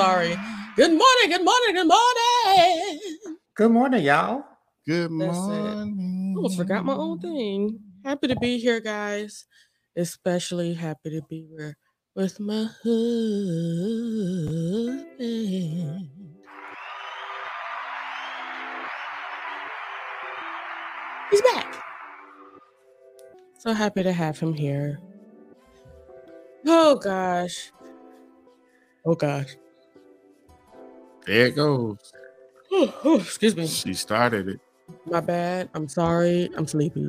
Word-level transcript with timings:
Sorry. 0.00 0.34
Good 0.76 0.92
morning, 0.92 1.28
good 1.28 1.44
morning, 1.44 1.74
good 1.74 1.88
morning. 1.88 3.00
Good 3.54 3.70
morning, 3.70 4.02
y'all. 4.04 4.44
Good 4.86 5.10
That's 5.18 5.48
it. 5.48 5.78
morning. 5.78 6.34
Almost 6.36 6.56
forgot 6.56 6.86
my 6.86 6.94
own 6.94 7.18
thing. 7.20 7.80
Happy 8.04 8.28
to 8.28 8.36
be 8.36 8.58
here, 8.58 8.80
guys. 8.80 9.44
Especially 9.96 10.74
happy 10.74 11.10
to 11.10 11.22
be 11.28 11.46
here 11.50 11.76
with 12.16 12.40
my 12.40 12.64
husband. 12.82 12.88
He's 21.30 21.42
back. 21.42 21.76
So 23.58 23.74
happy 23.74 24.02
to 24.04 24.12
have 24.12 24.38
him 24.38 24.54
here. 24.54 25.00
Oh 26.66 26.96
gosh. 26.96 27.72
Oh 29.04 29.14
gosh. 29.14 29.56
There 31.30 31.46
it 31.46 31.54
goes. 31.54 32.12
Excuse 33.04 33.54
me. 33.54 33.64
She 33.68 33.94
started 33.94 34.48
it. 34.48 34.60
My 35.06 35.20
bad. 35.20 35.68
I'm 35.74 35.86
sorry. 35.88 36.50
I'm 36.56 36.66
sleepy. 36.66 37.06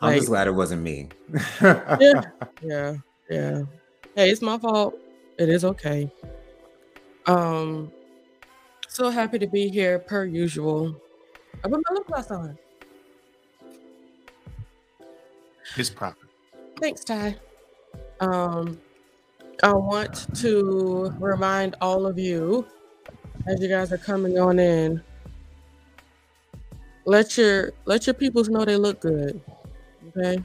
I'm 0.00 0.08
Like- 0.08 0.16
just 0.16 0.28
glad 0.28 0.46
it 0.46 0.52
wasn't 0.52 0.80
me. 0.80 1.10
Yeah. 1.60 2.22
Yeah, 2.62 2.94
yeah. 3.28 3.62
Hey, 4.16 4.30
it's 4.30 4.40
my 4.40 4.56
fault. 4.58 4.94
It 5.38 5.50
is 5.50 5.66
okay. 5.66 6.10
Um, 7.26 7.92
so 8.88 9.10
happy 9.10 9.38
to 9.38 9.46
be 9.46 9.68
here 9.68 9.98
per 9.98 10.24
usual. 10.24 10.98
I 11.62 11.68
put 11.68 11.72
my 11.86 11.94
lip 11.94 12.06
gloss 12.06 12.30
on. 12.30 12.56
It's 15.76 15.90
proper. 15.90 16.26
Thanks, 16.80 17.04
Ty. 17.04 17.36
Um, 18.20 18.80
I 19.62 19.72
want 19.74 20.34
to 20.38 21.14
remind 21.20 21.76
all 21.82 22.06
of 22.06 22.18
you 22.18 22.66
as 23.48 23.60
you 23.60 23.68
guys 23.68 23.92
are 23.92 23.98
coming 23.98 24.38
on 24.38 24.58
in. 24.58 25.02
Let 27.04 27.38
your 27.38 27.72
let 27.86 28.06
your 28.06 28.14
peoples 28.14 28.48
know 28.48 28.64
they 28.64 28.76
look 28.76 29.00
good. 29.00 29.40
Okay. 30.08 30.42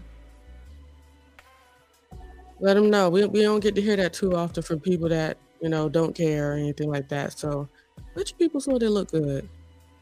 Let 2.59 2.75
them 2.75 2.89
know. 2.89 3.09
We, 3.09 3.25
we 3.25 3.41
don't 3.41 3.59
get 3.59 3.75
to 3.75 3.81
hear 3.81 3.97
that 3.97 4.13
too 4.13 4.35
often 4.35 4.63
from 4.63 4.79
people 4.79 5.09
that 5.09 5.37
you 5.61 5.67
know 5.67 5.89
don't 5.89 6.15
care 6.15 6.53
or 6.53 6.55
anything 6.55 6.89
like 6.89 7.09
that. 7.09 7.37
So 7.37 7.67
let 8.15 8.29
your 8.29 8.37
people 8.37 8.61
know 8.65 8.79
they 8.79 8.87
look 8.87 9.11
good. 9.11 9.47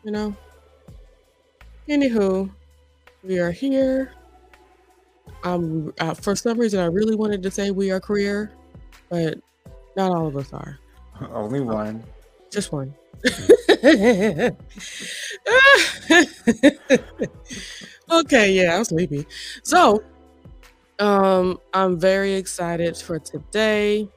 You 0.04 0.12
know. 0.12 0.36
Anywho, 1.90 2.52
we 3.24 3.40
are 3.40 3.52
here. 3.52 4.14
Um, 5.44 5.92
uh, 6.00 6.14
for 6.14 6.36
some 6.36 6.60
reason, 6.60 6.80
I 6.80 6.86
really 6.86 7.16
wanted 7.16 7.42
to 7.42 7.50
say 7.50 7.72
we 7.72 7.90
are 7.90 8.00
queer, 8.00 8.52
but 9.10 9.40
not 9.98 10.12
all 10.12 10.28
of 10.28 10.38
us 10.38 10.54
are. 10.54 10.78
Only 11.32 11.62
one. 11.62 12.04
Just 12.52 12.72
one. 12.74 12.94
okay, 18.12 18.52
yeah, 18.52 18.76
I'm 18.76 18.84
sleepy. 18.84 19.26
So, 19.64 20.04
um, 21.00 21.58
I'm 21.74 21.98
very 22.00 22.34
excited 22.34 22.98
for 22.98 23.20
today. 23.20 24.10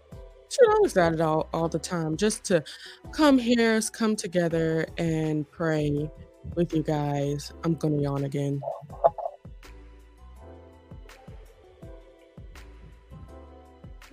Shoot, 0.50 0.68
I'm 0.68 0.84
excited 0.84 1.20
all, 1.20 1.48
all 1.52 1.68
the 1.68 1.78
time 1.78 2.16
just 2.16 2.44
to 2.44 2.64
come 3.12 3.38
here, 3.38 3.80
come 3.92 4.16
together 4.16 4.86
and 4.98 5.48
pray 5.50 6.10
with 6.56 6.74
you 6.74 6.82
guys. 6.82 7.52
I'm 7.62 7.74
gonna 7.74 8.02
yawn 8.02 8.24
again. 8.24 8.60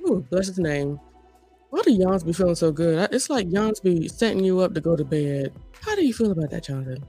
Ooh, 0.08 0.26
bless 0.30 0.48
his 0.48 0.60
name. 0.60 1.00
Why 1.72 1.82
do 1.84 1.92
yawns 1.92 2.24
be 2.24 2.34
feeling 2.34 2.56
so 2.56 2.72
good? 2.72 3.10
It's 3.14 3.30
like 3.30 3.50
yawns 3.50 3.80
be 3.80 4.08
setting 4.08 4.44
you 4.44 4.60
up 4.60 4.74
to 4.76 4.82
go 4.82 4.96
to 4.96 5.04
bed. 5.06 5.54
How 5.82 5.96
do 5.96 6.06
you 6.06 6.14
feel 6.14 6.32
about 6.32 6.50
that, 6.52 6.64
Jonathan? 6.66 7.04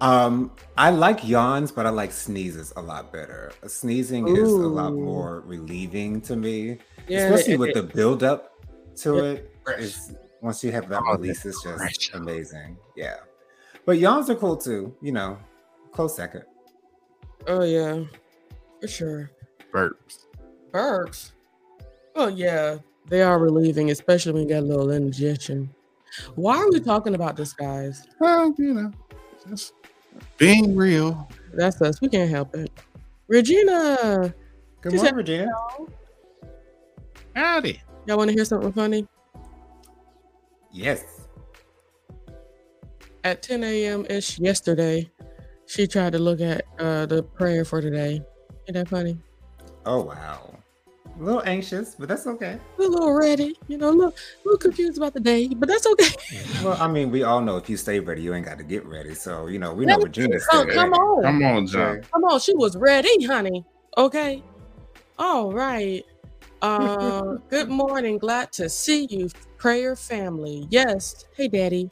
Um, 0.00 0.50
I 0.76 0.90
like 0.90 1.26
yawns, 1.26 1.70
but 1.70 1.86
I 1.86 1.90
like 1.90 2.10
sneezes 2.10 2.72
a 2.76 2.82
lot 2.82 3.12
better. 3.12 3.52
Sneezing 3.66 4.26
is 4.28 4.50
a 4.50 4.66
lot 4.68 4.92
more 4.94 5.42
relieving 5.46 6.20
to 6.22 6.34
me, 6.34 6.78
Yeah, 7.08 7.28
especially 7.28 7.52
it- 7.54 7.60
with 7.60 7.68
it- 7.70 7.74
the 7.74 7.82
build 7.84 8.24
up 8.24 8.52
to 8.96 9.16
Yeah. 9.16 9.22
it. 9.22 9.50
It's 9.78 10.12
once 10.40 10.64
you 10.64 10.72
have 10.72 10.88
that 10.88 11.00
Oh, 11.06 11.12
release, 11.12 11.44
it's 11.46 11.62
just 11.62 11.76
pressure. 11.76 12.16
amazing. 12.16 12.76
Yeah, 12.96 13.18
but 13.86 13.98
yawns 13.98 14.28
are 14.28 14.34
cool 14.34 14.56
too. 14.56 14.92
You 15.00 15.12
know, 15.12 15.38
close 15.92 16.16
second. 16.16 16.42
Oh 17.46 17.62
yeah, 17.62 18.02
for 18.80 18.88
sure. 18.88 19.30
Burps. 19.72 20.26
Burps. 20.72 21.30
Oh 22.16 22.26
yeah, 22.26 22.78
they 23.08 23.22
are 23.22 23.38
relieving, 23.38 23.90
especially 23.90 24.32
when 24.32 24.42
you 24.44 24.48
got 24.48 24.60
a 24.62 24.66
little 24.66 24.90
indigestion. 24.90 25.74
Why 26.34 26.56
are 26.58 26.70
we 26.70 26.80
talking 26.80 27.14
about 27.14 27.36
this, 27.36 27.52
guys? 27.52 28.06
Well, 28.20 28.54
you 28.58 28.74
know, 28.74 28.92
just 29.48 29.72
being 30.38 30.76
real. 30.76 31.28
That's 31.54 31.80
us. 31.80 32.00
We 32.00 32.08
can't 32.08 32.30
help 32.30 32.54
it. 32.54 32.70
Regina, 33.28 34.34
Good 34.82 34.94
morning, 34.94 35.14
Regina. 35.14 35.50
Howdy. 37.34 37.80
y'all 38.06 38.18
want 38.18 38.28
to 38.28 38.34
hear 38.34 38.44
something 38.44 38.72
funny? 38.72 39.06
Yes. 40.70 41.04
At 43.24 43.42
10 43.42 43.62
a.m. 43.64 44.06
ish 44.10 44.38
yesterday, 44.38 45.10
she 45.66 45.86
tried 45.86 46.12
to 46.12 46.18
look 46.18 46.40
at 46.40 46.64
uh, 46.78 47.06
the 47.06 47.22
prayer 47.22 47.64
for 47.64 47.80
today. 47.80 48.20
Ain't 48.68 48.74
that 48.74 48.88
funny? 48.88 49.18
Oh 49.86 50.02
wow. 50.02 50.54
A 51.18 51.22
little 51.22 51.42
anxious, 51.44 51.94
but 51.94 52.08
that's 52.08 52.26
okay. 52.26 52.58
a 52.78 52.82
little 52.82 53.12
ready, 53.12 53.54
you 53.68 53.76
know, 53.76 53.90
a 53.90 53.90
little, 53.90 54.12
a 54.12 54.42
little 54.44 54.58
confused 54.58 54.96
about 54.96 55.12
the 55.12 55.20
day, 55.20 55.48
but 55.48 55.68
that's 55.68 55.86
okay. 55.86 56.08
Well, 56.62 56.76
I 56.80 56.88
mean, 56.88 57.10
we 57.10 57.24
all 57.24 57.40
know 57.40 57.56
if 57.56 57.68
you 57.68 57.76
stay 57.76 57.98
ready, 58.00 58.22
you 58.22 58.34
ain't 58.34 58.46
got 58.46 58.56
to 58.58 58.64
get 58.64 58.86
ready. 58.86 59.14
So 59.14 59.46
you 59.48 59.58
know, 59.58 59.74
we 59.74 59.84
know 59.84 59.98
Regina 59.98 60.36
Oh, 60.52 60.62
stayed 60.62 60.74
come 60.74 60.92
on. 60.92 61.22
Come 61.22 61.42
on, 61.42 61.66
John. 61.66 62.02
Come 62.12 62.24
on, 62.24 62.40
she 62.40 62.54
was 62.54 62.76
ready, 62.76 63.24
honey. 63.24 63.64
Okay. 63.98 64.42
All 65.18 65.52
right. 65.52 66.04
Uh 66.62 67.34
good 67.50 67.68
morning. 67.68 68.18
Glad 68.18 68.52
to 68.52 68.68
see 68.68 69.06
you, 69.10 69.28
prayer 69.58 69.96
family. 69.96 70.66
Yes. 70.70 71.26
Hey 71.36 71.48
daddy. 71.48 71.90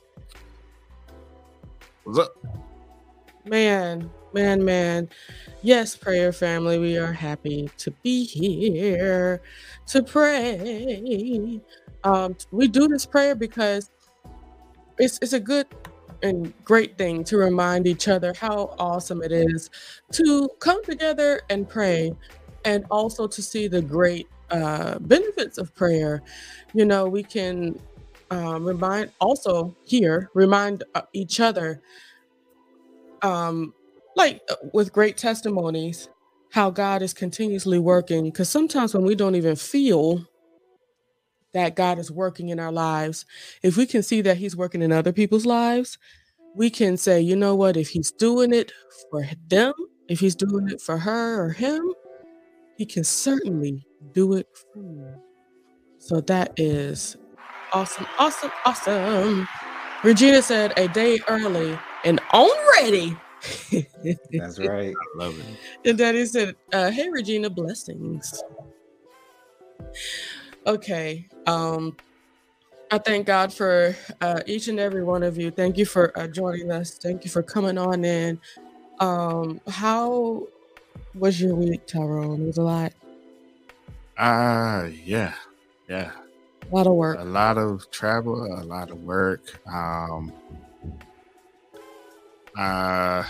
What's 2.05 2.19
up? 2.21 2.33
Man, 3.45 4.11
man, 4.33 4.65
man. 4.65 5.09
Yes, 5.63 5.97
prayer 5.97 6.33
family, 6.33 6.79
we 6.79 6.97
are 6.97 7.13
happy 7.13 7.71
to 7.79 7.91
be 8.03 8.25
here 8.25 9.43
to 9.87 10.03
pray. 10.03 11.61
Um, 12.05 12.37
we 12.51 12.69
do 12.69 12.89
this 12.89 13.05
prayer 13.05 13.35
because 13.35 13.91
it's 14.99 15.19
it's 15.21 15.33
a 15.33 15.41
good 15.41 15.67
and 16.23 16.53
great 16.65 16.97
thing 16.99 17.25
to 17.25 17.37
remind 17.37 17.87
each 17.87 18.09
other 18.09 18.35
how 18.39 18.75
awesome 18.79 19.23
it 19.23 19.33
is 19.33 19.71
to 20.13 20.49
come 20.59 20.83
together 20.85 21.41
and 21.49 21.69
pray 21.69 22.13
and 22.65 22.85
also 22.91 23.27
to 23.27 23.43
see 23.43 23.69
the 23.69 23.81
great 23.81 24.29
uh, 24.51 24.99
benefits 24.99 25.57
of 25.59 25.75
prayer. 25.75 26.23
You 26.75 26.85
know, 26.85 27.09
we 27.09 27.23
can 27.23 27.79
um, 28.31 28.65
remind 28.65 29.11
also 29.21 29.75
here 29.85 30.31
remind 30.35 30.85
uh, 30.95 31.03
each 31.13 31.41
other 31.41 31.83
um 33.23 33.75
like 34.21 34.41
uh, 34.51 34.57
with 34.73 34.93
great 34.93 35.17
testimonies 35.17 36.09
how 36.53 36.71
god 36.71 37.03
is 37.03 37.15
continuously 37.15 37.79
working 37.79 38.25
because 38.25 38.49
sometimes 38.49 38.95
when 38.95 39.05
we 39.05 39.15
don't 39.15 39.35
even 39.35 39.57
feel 39.57 40.25
that 41.53 41.75
god 41.75 41.99
is 41.99 42.11
working 42.11 42.51
in 42.51 42.61
our 42.61 42.73
lives 42.73 43.25
if 43.63 43.77
we 43.77 43.87
can 43.87 44.03
see 44.03 44.21
that 44.21 44.37
he's 44.37 44.57
working 44.57 44.83
in 44.83 44.93
other 44.93 45.13
people's 45.13 45.47
lives 45.47 45.99
we 46.55 46.69
can 46.69 46.97
say 46.97 47.21
you 47.21 47.37
know 47.37 47.55
what? 47.55 47.77
If 47.77 47.89
he's 47.89 48.11
doing 48.11 48.53
it 48.53 48.73
for 49.11 49.27
them 49.49 49.73
if 50.09 50.21
he's 50.21 50.35
doing 50.35 50.69
it 50.69 50.81
for 50.81 50.99
her 50.99 51.45
or 51.45 51.51
him 51.51 51.93
he 52.77 52.87
can 52.87 53.05
certainly 53.05 53.87
do 54.13 54.35
it 54.35 54.47
for 54.73 54.79
me. 54.79 55.13
So 55.99 56.21
that 56.23 56.53
is 56.57 57.17
awesome 57.73 58.07
awesome 58.19 58.51
awesome. 58.65 59.49
Regina 60.03 60.43
said 60.43 60.73
a 60.77 60.89
day 60.89 61.21
early 61.29 61.79
and 62.05 62.21
on 62.33 62.51
ready 62.75 63.17
That's 64.33 64.59
right. 64.65 64.95
Love 65.17 65.39
it. 65.39 65.89
and 65.89 65.99
Daddy 65.99 66.25
said, 66.27 66.57
uh, 66.73 66.91
"Hey 66.91 67.09
Regina, 67.11 67.51
blessings." 67.51 68.43
Okay. 70.67 71.27
Um, 71.47 71.97
I 72.91 72.99
thank 72.99 73.27
God 73.27 73.53
for 73.53 73.95
uh, 74.21 74.41
each 74.47 74.69
and 74.69 74.79
every 74.79 75.05
one 75.05 75.23
of 75.23 75.39
you. 75.39 75.51
Thank 75.51 75.79
you 75.79 75.87
for 75.87 76.17
uh, 76.19 76.27
joining 76.27 76.71
us. 76.71 76.99
Thank 76.99 77.25
you 77.25 77.31
for 77.31 77.43
coming 77.43 77.79
on 77.79 78.05
in. 78.05 78.41
Um, 78.99 79.61
how 79.69 80.47
was 81.15 81.41
your 81.41 81.55
week, 81.55 81.87
Tyrone? 81.87 82.43
It 82.43 82.47
was 82.47 82.59
a 82.59 82.63
lot, 82.63 82.93
Ah, 84.19 84.85
yeah, 84.85 85.33
yeah. 85.89 86.11
a 86.71 86.75
lot 86.75 86.87
of 86.87 86.93
work. 86.95 87.19
A 87.21 87.25
lot 87.25 87.57
of 87.57 87.91
travel, 87.91 88.45
a 88.61 88.65
lot 88.65 88.91
of 88.91 88.99
work. 89.03 89.59
Um, 89.67 90.33
uh, 92.61 93.25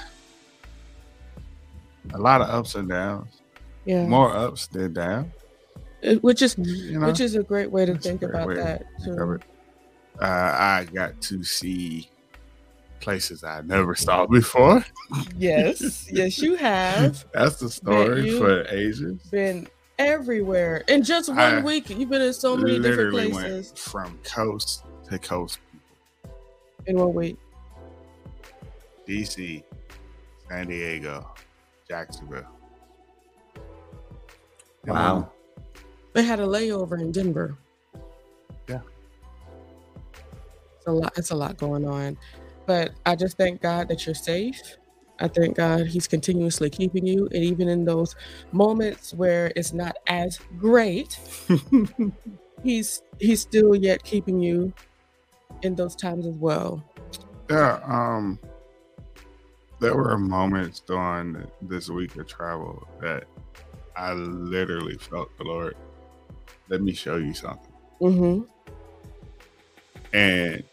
a 2.12 2.18
lot 2.18 2.40
of 2.40 2.48
ups 2.48 2.74
and 2.74 2.88
downs. 2.88 3.40
Yeah. 3.84 4.06
More 4.06 4.34
ups 4.34 4.66
than 4.66 4.92
downs. 4.92 5.32
Which 6.20 6.42
is 6.42 6.56
you 6.58 6.98
know, 6.98 7.06
which 7.06 7.20
is 7.20 7.34
a 7.34 7.42
great 7.42 7.70
way 7.70 7.84
to 7.84 7.96
think 7.96 8.22
about 8.22 8.54
that 8.54 8.84
too. 9.04 9.38
Uh, 10.20 10.24
I 10.24 10.86
got 10.92 11.20
to 11.22 11.44
see 11.44 12.10
places 13.00 13.44
I 13.44 13.60
never 13.62 13.94
saw 13.94 14.26
before. 14.26 14.84
Yes, 15.36 16.08
yes, 16.12 16.38
you 16.38 16.56
have. 16.56 17.24
That's 17.32 17.56
the 17.56 17.70
story 17.70 18.38
for 18.38 18.66
Asians. 18.68 19.22
Been 19.30 19.68
everywhere 19.98 20.84
in 20.88 21.02
just 21.02 21.28
one 21.28 21.38
I 21.38 21.60
week. 21.60 21.90
You've 21.90 22.08
been 22.08 22.22
in 22.22 22.32
so 22.32 22.56
many 22.56 22.78
different 22.78 23.12
places. 23.12 23.72
from 23.76 24.18
coast 24.24 24.84
to 25.10 25.18
coast. 25.18 25.58
In 26.86 26.96
one 26.96 27.12
week. 27.12 27.36
DC, 29.06 29.62
San 30.48 30.68
Diego, 30.68 31.30
Jacksonville. 31.88 32.46
Wow. 34.86 35.30
They 36.12 36.22
had 36.22 36.40
a 36.40 36.46
layover 36.46 37.00
in 37.00 37.12
Denver. 37.12 37.56
Yeah. 38.68 38.80
It's 40.76 40.86
a 40.86 40.92
lot. 40.92 41.12
It's 41.16 41.30
a 41.30 41.36
lot 41.36 41.56
going 41.56 41.86
on, 41.86 42.16
but 42.66 42.92
I 43.06 43.14
just 43.14 43.36
thank 43.36 43.60
God 43.60 43.88
that 43.88 44.06
you're 44.06 44.14
safe. 44.14 44.60
I 45.20 45.28
thank 45.28 45.56
God 45.56 45.86
He's 45.86 46.08
continuously 46.08 46.70
keeping 46.70 47.06
you, 47.06 47.28
and 47.32 47.44
even 47.44 47.68
in 47.68 47.84
those 47.84 48.16
moments 48.52 49.12
where 49.12 49.52
it's 49.54 49.72
not 49.72 49.96
as 50.06 50.38
great, 50.58 51.18
He's 52.64 53.02
He's 53.18 53.40
still 53.42 53.74
yet 53.74 54.02
keeping 54.02 54.40
you 54.40 54.72
in 55.62 55.74
those 55.74 55.94
times 55.94 56.26
as 56.26 56.36
well. 56.36 56.82
Yeah. 57.50 57.80
Um. 57.84 58.38
There 59.80 59.96
were 59.96 60.18
moments 60.18 60.80
during 60.80 61.42
this 61.62 61.88
week 61.88 62.14
of 62.16 62.26
travel 62.26 62.86
that 63.00 63.24
I 63.96 64.12
literally 64.12 64.98
felt 64.98 65.36
the 65.38 65.44
Lord. 65.44 65.74
Let 66.68 66.82
me 66.82 66.92
show 66.92 67.16
you 67.16 67.32
something. 67.32 67.72
Mm-hmm. 68.00 68.42
And 70.14 70.64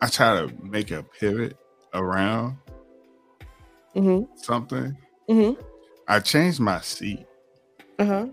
I 0.00 0.06
try 0.06 0.40
to 0.40 0.52
make 0.62 0.92
a 0.92 1.02
pivot 1.02 1.56
around 1.94 2.56
mm-hmm. 3.96 4.32
something. 4.36 4.96
Mm-hmm. 5.28 5.60
I 6.06 6.20
changed 6.20 6.60
my 6.60 6.80
seat 6.80 7.26
uh-huh. 7.98 8.28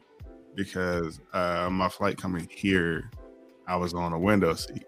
because 0.56 1.19
uh, 1.33 1.69
my 1.72 1.89
flight 1.89 2.18
coming 2.18 2.48
here, 2.51 3.10
I 3.68 3.75
was 3.75 3.95
on 3.95 4.13
a 4.13 4.19
window 4.19 4.54
seat. 4.54 4.86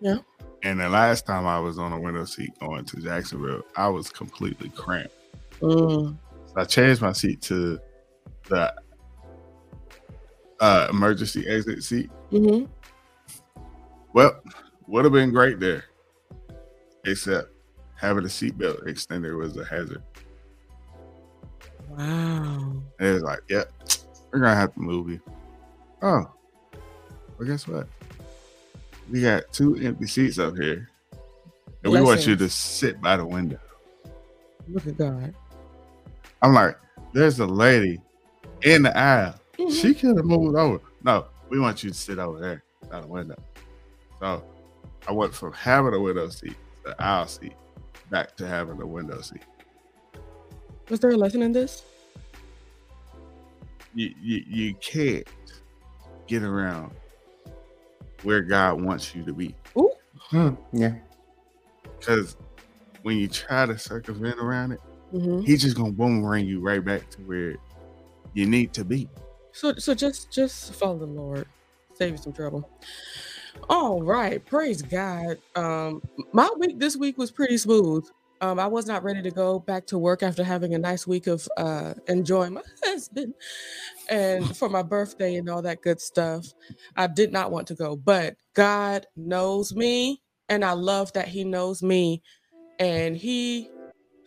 Yeah. 0.00 0.18
And 0.64 0.80
the 0.80 0.88
last 0.88 1.26
time 1.26 1.46
I 1.46 1.60
was 1.60 1.78
on 1.78 1.92
a 1.92 2.00
window 2.00 2.24
seat 2.24 2.58
going 2.58 2.86
to 2.86 2.96
Jacksonville, 2.96 3.62
I 3.76 3.86
was 3.88 4.08
completely 4.08 4.70
cramped. 4.70 5.14
Mm. 5.60 6.16
So 6.46 6.54
I 6.56 6.64
changed 6.64 7.02
my 7.02 7.12
seat 7.12 7.42
to 7.42 7.78
the 8.48 8.74
uh, 10.60 10.88
emergency 10.90 11.46
exit 11.46 11.84
seat. 11.84 12.10
Mm-hmm. 12.32 12.64
Well, 14.14 14.40
would 14.86 15.04
have 15.04 15.12
been 15.12 15.32
great 15.32 15.60
there, 15.60 15.84
except 17.04 17.50
having 17.96 18.24
a 18.24 18.28
seatbelt 18.28 18.84
extender 18.86 19.36
was 19.36 19.56
a 19.58 19.64
hazard. 19.66 20.02
Wow. 21.90 22.82
And 22.98 23.08
it 23.08 23.12
was 23.12 23.22
like, 23.22 23.40
yep, 23.50 23.70
yeah, 23.86 23.94
we're 24.32 24.40
gonna 24.40 24.54
have 24.54 24.72
to 24.72 24.80
move 24.80 25.10
you. 25.10 25.20
Oh, 26.00 26.30
well, 27.38 27.48
guess 27.48 27.68
what? 27.68 27.86
We 29.10 29.20
got 29.22 29.52
two 29.52 29.76
empty 29.76 30.06
seats 30.06 30.38
up 30.38 30.56
here, 30.56 30.88
and 31.82 31.92
we 31.92 32.00
want 32.00 32.26
you 32.26 32.36
to 32.36 32.48
sit 32.48 33.00
by 33.00 33.16
the 33.16 33.26
window. 33.26 33.58
Look 34.68 34.86
at 34.86 34.96
God. 34.96 35.34
I'm 36.42 36.54
like, 36.54 36.76
there's 37.12 37.38
a 37.38 37.46
lady 37.46 38.00
in 38.62 38.82
the 38.82 38.96
aisle. 38.96 39.34
Mm-hmm. 39.58 39.70
She 39.70 39.94
could 39.94 40.16
have 40.16 40.26
moved 40.26 40.56
over. 40.56 40.80
No, 41.02 41.26
we 41.48 41.60
want 41.60 41.84
you 41.84 41.90
to 41.90 41.96
sit 41.96 42.18
over 42.18 42.40
there 42.40 42.62
by 42.90 43.00
the 43.00 43.06
window. 43.06 43.36
So 44.20 44.42
I 45.06 45.12
went 45.12 45.34
from 45.34 45.52
having 45.52 45.94
a 45.94 46.00
window 46.00 46.28
seat 46.28 46.56
to 46.84 46.96
aisle 47.02 47.26
seat 47.26 47.54
back 48.10 48.36
to 48.36 48.46
having 48.46 48.80
a 48.80 48.86
window 48.86 49.20
seat. 49.20 49.42
Was 50.88 51.00
there 51.00 51.10
a 51.10 51.16
lesson 51.16 51.42
in 51.42 51.52
this? 51.52 51.82
You, 53.94 54.14
you, 54.20 54.44
you 54.48 54.74
can't 54.74 55.26
get 56.26 56.42
around 56.42 56.92
where 58.24 58.40
God 58.40 58.80
wants 58.82 59.14
you 59.14 59.24
to 59.24 59.32
be. 59.32 59.54
Ooh. 59.76 59.92
Hmm, 60.30 60.54
yeah. 60.72 60.94
Because 61.98 62.36
when 63.02 63.18
you 63.18 63.28
try 63.28 63.66
to 63.66 63.78
circumvent 63.78 64.38
around 64.38 64.72
it, 64.72 64.80
mm-hmm. 65.12 65.40
he's 65.40 65.62
just 65.62 65.76
gonna 65.76 65.92
boomerang 65.92 66.46
you 66.46 66.60
right 66.60 66.84
back 66.84 67.08
to 67.10 67.20
where 67.22 67.56
you 68.32 68.46
need 68.46 68.72
to 68.74 68.84
be. 68.84 69.08
So 69.52 69.74
so 69.74 69.94
just 69.94 70.32
just 70.32 70.74
follow 70.74 70.98
the 70.98 71.06
Lord. 71.06 71.46
Save 71.94 72.12
you 72.12 72.18
some 72.18 72.32
trouble. 72.32 72.68
All 73.68 74.02
right, 74.02 74.44
praise 74.44 74.82
God. 74.82 75.38
Um, 75.54 76.02
my 76.32 76.48
week 76.58 76.78
this 76.78 76.96
week 76.96 77.18
was 77.18 77.30
pretty 77.30 77.56
smooth. 77.56 78.04
Um, 78.44 78.58
I 78.60 78.66
was 78.66 78.86
not 78.86 79.02
ready 79.04 79.22
to 79.22 79.30
go 79.30 79.58
back 79.60 79.86
to 79.86 79.98
work 79.98 80.22
after 80.22 80.44
having 80.44 80.74
a 80.74 80.78
nice 80.78 81.06
week 81.06 81.26
of 81.28 81.48
uh, 81.56 81.94
enjoying 82.08 82.54
my 82.54 82.62
husband 82.84 83.34
and 84.10 84.46
for 84.56 84.68
my 84.68 84.82
birthday 84.82 85.36
and 85.36 85.48
all 85.48 85.62
that 85.62 85.82
good 85.82 86.00
stuff. 86.00 86.46
I 86.96 87.06
did 87.08 87.32
not 87.32 87.50
want 87.50 87.68
to 87.68 87.74
go, 87.74 87.96
but 87.96 88.36
God 88.54 89.06
knows 89.16 89.74
me, 89.74 90.22
and 90.48 90.64
I 90.64 90.72
love 90.72 91.12
that 91.14 91.28
He 91.28 91.44
knows 91.44 91.82
me, 91.82 92.22
and 92.78 93.16
He 93.16 93.72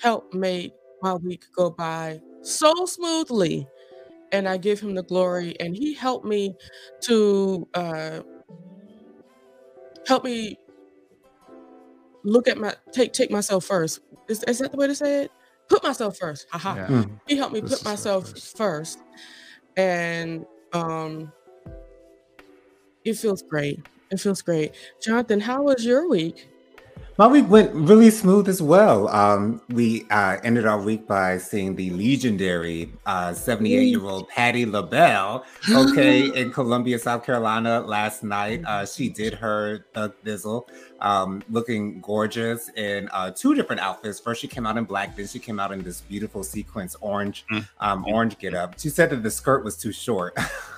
helped 0.01 0.33
make 0.33 0.75
my 1.01 1.15
week 1.15 1.43
go 1.57 1.71
by 1.71 2.21
so 2.41 2.73
smoothly. 2.85 3.69
And 4.31 4.47
I 4.49 4.57
give 4.57 4.79
Him 4.81 4.95
the 4.95 5.03
glory, 5.03 5.59
and 5.59 5.75
He 5.75 5.95
helped 5.95 6.25
me 6.25 6.55
to. 7.05 7.67
Uh, 7.73 8.21
help 10.05 10.23
me 10.23 10.57
look 12.27 12.47
at 12.47 12.57
my 12.57 12.75
take 12.91 13.13
take 13.13 13.31
myself 13.31 13.65
first. 13.65 14.01
Is, 14.27 14.43
is 14.43 14.59
that 14.59 14.71
the 14.71 14.77
way 14.77 14.87
to 14.87 14.95
say 14.95 15.23
it? 15.23 15.31
Put 15.69 15.83
myself 15.83 16.17
first. 16.17 16.47
Haha. 16.51 16.75
Yeah. 16.75 16.87
Mm. 16.87 17.19
He 17.27 17.37
helped 17.37 17.53
me 17.53 17.61
put 17.61 17.83
myself 17.83 18.29
first. 18.29 18.57
first. 18.57 18.99
And 19.77 20.45
um 20.73 21.31
it 23.05 23.13
feels 23.13 23.41
great. 23.41 23.79
It 24.11 24.19
feels 24.19 24.41
great. 24.41 24.73
Jonathan, 25.01 25.39
how 25.39 25.63
was 25.63 25.85
your 25.85 26.09
week? 26.09 26.49
My 27.19 27.25
week 27.25 27.49
went 27.49 27.73
really 27.73 28.11
smooth 28.11 28.47
as 28.47 28.61
well. 28.61 29.07
Um, 29.07 29.59
we 29.69 30.05
uh, 30.11 30.37
ended 30.43 30.67
our 30.67 30.79
week 30.79 31.07
by 31.07 31.39
seeing 31.39 31.75
the 31.75 31.89
legendary 31.89 32.93
78 33.07 33.07
uh, 33.07 33.81
year 33.81 34.05
old 34.05 34.29
Patti 34.29 34.67
LaBelle, 34.67 35.43
okay, 35.67 36.27
in 36.39 36.51
Columbia, 36.51 36.99
South 36.99 37.25
Carolina 37.25 37.79
last 37.79 38.21
night. 38.21 38.61
Uh, 38.67 38.85
she 38.85 39.09
did 39.09 39.33
her 39.33 39.87
Thug 39.95 40.13
Thizzle, 40.23 40.69
um, 41.01 41.41
looking 41.49 42.01
gorgeous 42.01 42.69
in 42.75 43.09
uh, 43.11 43.31
two 43.31 43.55
different 43.55 43.81
outfits. 43.81 44.19
First, 44.19 44.39
she 44.39 44.47
came 44.47 44.67
out 44.67 44.77
in 44.77 44.83
black, 44.83 45.15
then 45.15 45.25
she 45.25 45.39
came 45.39 45.59
out 45.59 45.71
in 45.71 45.81
this 45.81 46.01
beautiful 46.01 46.43
sequence 46.43 46.95
orange, 47.01 47.47
mm. 47.51 47.67
um, 47.79 48.05
orange 48.05 48.37
get 48.37 48.53
up. 48.53 48.79
She 48.79 48.89
said 48.89 49.09
that 49.09 49.23
the 49.23 49.31
skirt 49.31 49.63
was 49.63 49.75
too 49.75 49.91
short, 49.91 50.37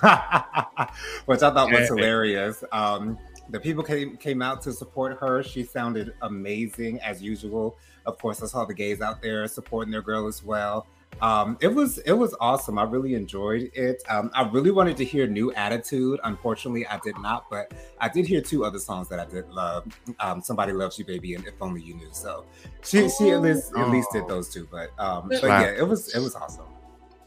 which 1.26 1.42
I 1.42 1.50
thought 1.52 1.70
was 1.70 1.86
hilarious. 1.86 2.64
Um, 2.72 3.18
the 3.50 3.60
people 3.60 3.82
came 3.82 4.16
came 4.16 4.42
out 4.42 4.62
to 4.62 4.72
support 4.72 5.18
her. 5.20 5.42
She 5.42 5.64
sounded 5.64 6.14
amazing 6.22 7.00
as 7.00 7.22
usual. 7.22 7.76
Of 8.06 8.18
course, 8.18 8.42
I 8.42 8.46
saw 8.46 8.64
the 8.64 8.74
gays 8.74 9.00
out 9.00 9.20
there 9.20 9.46
supporting 9.46 9.90
their 9.90 10.02
girl 10.02 10.26
as 10.26 10.42
well. 10.42 10.86
Um, 11.20 11.58
it 11.60 11.68
was 11.68 11.98
it 11.98 12.12
was 12.12 12.34
awesome. 12.40 12.78
I 12.78 12.84
really 12.84 13.14
enjoyed 13.14 13.70
it. 13.74 14.02
Um, 14.08 14.30
I 14.32 14.48
really 14.48 14.70
wanted 14.70 14.96
to 14.98 15.04
hear 15.04 15.26
New 15.26 15.52
Attitude. 15.52 16.20
Unfortunately, 16.24 16.86
I 16.86 16.98
did 17.00 17.18
not, 17.18 17.50
but 17.50 17.74
I 18.00 18.08
did 18.08 18.26
hear 18.26 18.40
two 18.40 18.64
other 18.64 18.78
songs 18.78 19.08
that 19.08 19.18
I 19.18 19.26
did 19.26 19.48
love. 19.48 19.86
Um, 20.20 20.40
Somebody 20.40 20.72
Loves 20.72 20.98
You, 20.98 21.04
Baby, 21.04 21.34
and 21.34 21.46
If 21.46 21.54
Only 21.60 21.82
You 21.82 21.94
Knew. 21.94 22.08
So 22.12 22.46
she 22.82 23.08
she 23.10 23.30
at 23.30 23.42
least 23.42 23.72
at 23.76 23.90
least 23.90 24.08
did 24.12 24.28
those 24.28 24.48
two. 24.48 24.66
But 24.70 24.90
um, 24.98 25.28
but 25.28 25.42
yeah, 25.42 25.64
it 25.64 25.86
was 25.86 26.14
it 26.14 26.20
was 26.20 26.34
awesome. 26.34 26.66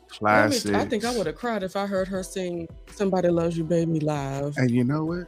Classic. 0.08 0.74
I 0.76 0.86
think 0.86 1.06
I 1.06 1.16
would 1.16 1.26
have 1.26 1.36
cried 1.36 1.64
if 1.64 1.76
I 1.76 1.86
heard 1.86 2.08
her 2.08 2.24
sing 2.24 2.68
"Somebody 2.92 3.30
Loves 3.30 3.58
You, 3.58 3.64
Baby" 3.64 4.00
live. 4.00 4.56
And 4.58 4.72
you 4.72 4.84
know 4.84 5.06
what? 5.06 5.28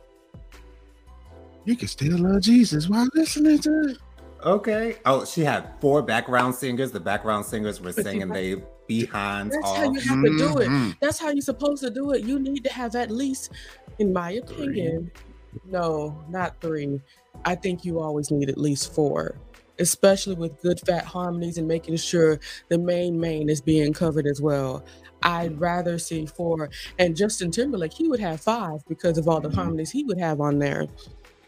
You 1.66 1.76
can 1.76 1.88
still 1.88 2.18
love 2.18 2.42
Jesus 2.42 2.88
while 2.88 3.08
listening 3.14 3.60
to 3.60 3.90
it. 3.90 3.98
Okay. 4.44 4.98
Oh, 5.06 5.26
she 5.26 5.42
had 5.42 5.70
four 5.82 6.04
background 6.04 6.54
singers. 6.54 6.92
The 6.92 7.00
background 7.00 7.46
singers 7.46 7.82
were 7.82 7.92
singing 7.92 8.30
they 8.30 8.62
behinds 8.88 9.56
That's 9.56 9.68
off. 9.68 9.78
how 9.78 9.92
you 9.92 10.00
have 10.00 10.24
to 10.24 10.38
do 10.38 10.58
it. 10.60 10.68
Mm-hmm. 10.68 10.92
That's 11.02 11.20
how 11.20 11.30
you're 11.30 11.42
supposed 11.42 11.84
to 11.84 11.90
do 11.90 12.12
it. 12.12 12.24
You 12.24 12.40
need 12.40 12.64
to 12.64 12.72
have 12.72 12.96
at 12.96 13.10
least, 13.10 13.52
in 13.98 14.14
my 14.14 14.34
opinion, 14.34 15.12
three. 15.52 15.72
no, 15.72 16.24
not 16.30 16.62
three. 16.62 17.02
I 17.44 17.56
think 17.56 17.84
you 17.84 18.00
always 18.00 18.30
need 18.30 18.50
at 18.50 18.58
least 18.60 18.94
four, 18.94 19.40
especially 19.80 20.36
with 20.36 20.62
good 20.62 20.80
fat 20.86 21.06
harmonies 21.06 21.58
and 21.58 21.68
making 21.68 21.98
sure 21.98 22.40
the 22.70 22.78
main 22.78 23.20
main 23.20 23.50
is 23.50 23.62
being 23.62 23.94
covered 23.94 24.28
as 24.28 24.42
well. 24.42 24.86
I'd 25.24 25.60
rather 25.60 25.98
see 25.98 26.28
four. 26.28 26.70
And 27.00 27.16
Justin 27.16 27.50
Timberlake, 27.50 27.94
he 27.94 28.08
would 28.08 28.20
have 28.20 28.42
five 28.42 28.86
because 28.88 29.18
of 29.18 29.28
all 29.28 29.42
the 29.42 29.50
mm-hmm. 29.50 29.58
harmonies 29.58 29.90
he 29.90 30.04
would 30.04 30.20
have 30.20 30.40
on 30.40 30.60
there. 30.60 30.88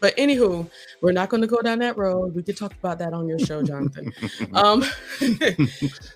But 0.00 0.16
anywho, 0.16 0.70
we're 1.00 1.12
not 1.12 1.28
going 1.28 1.40
to 1.40 1.46
go 1.46 1.60
down 1.60 1.78
that 1.80 1.96
road. 1.96 2.34
We 2.34 2.42
could 2.42 2.56
talk 2.56 2.72
about 2.72 2.98
that 2.98 3.12
on 3.12 3.26
your 3.26 3.38
show, 3.38 3.62
Jonathan. 3.62 4.12
um, 4.52 4.84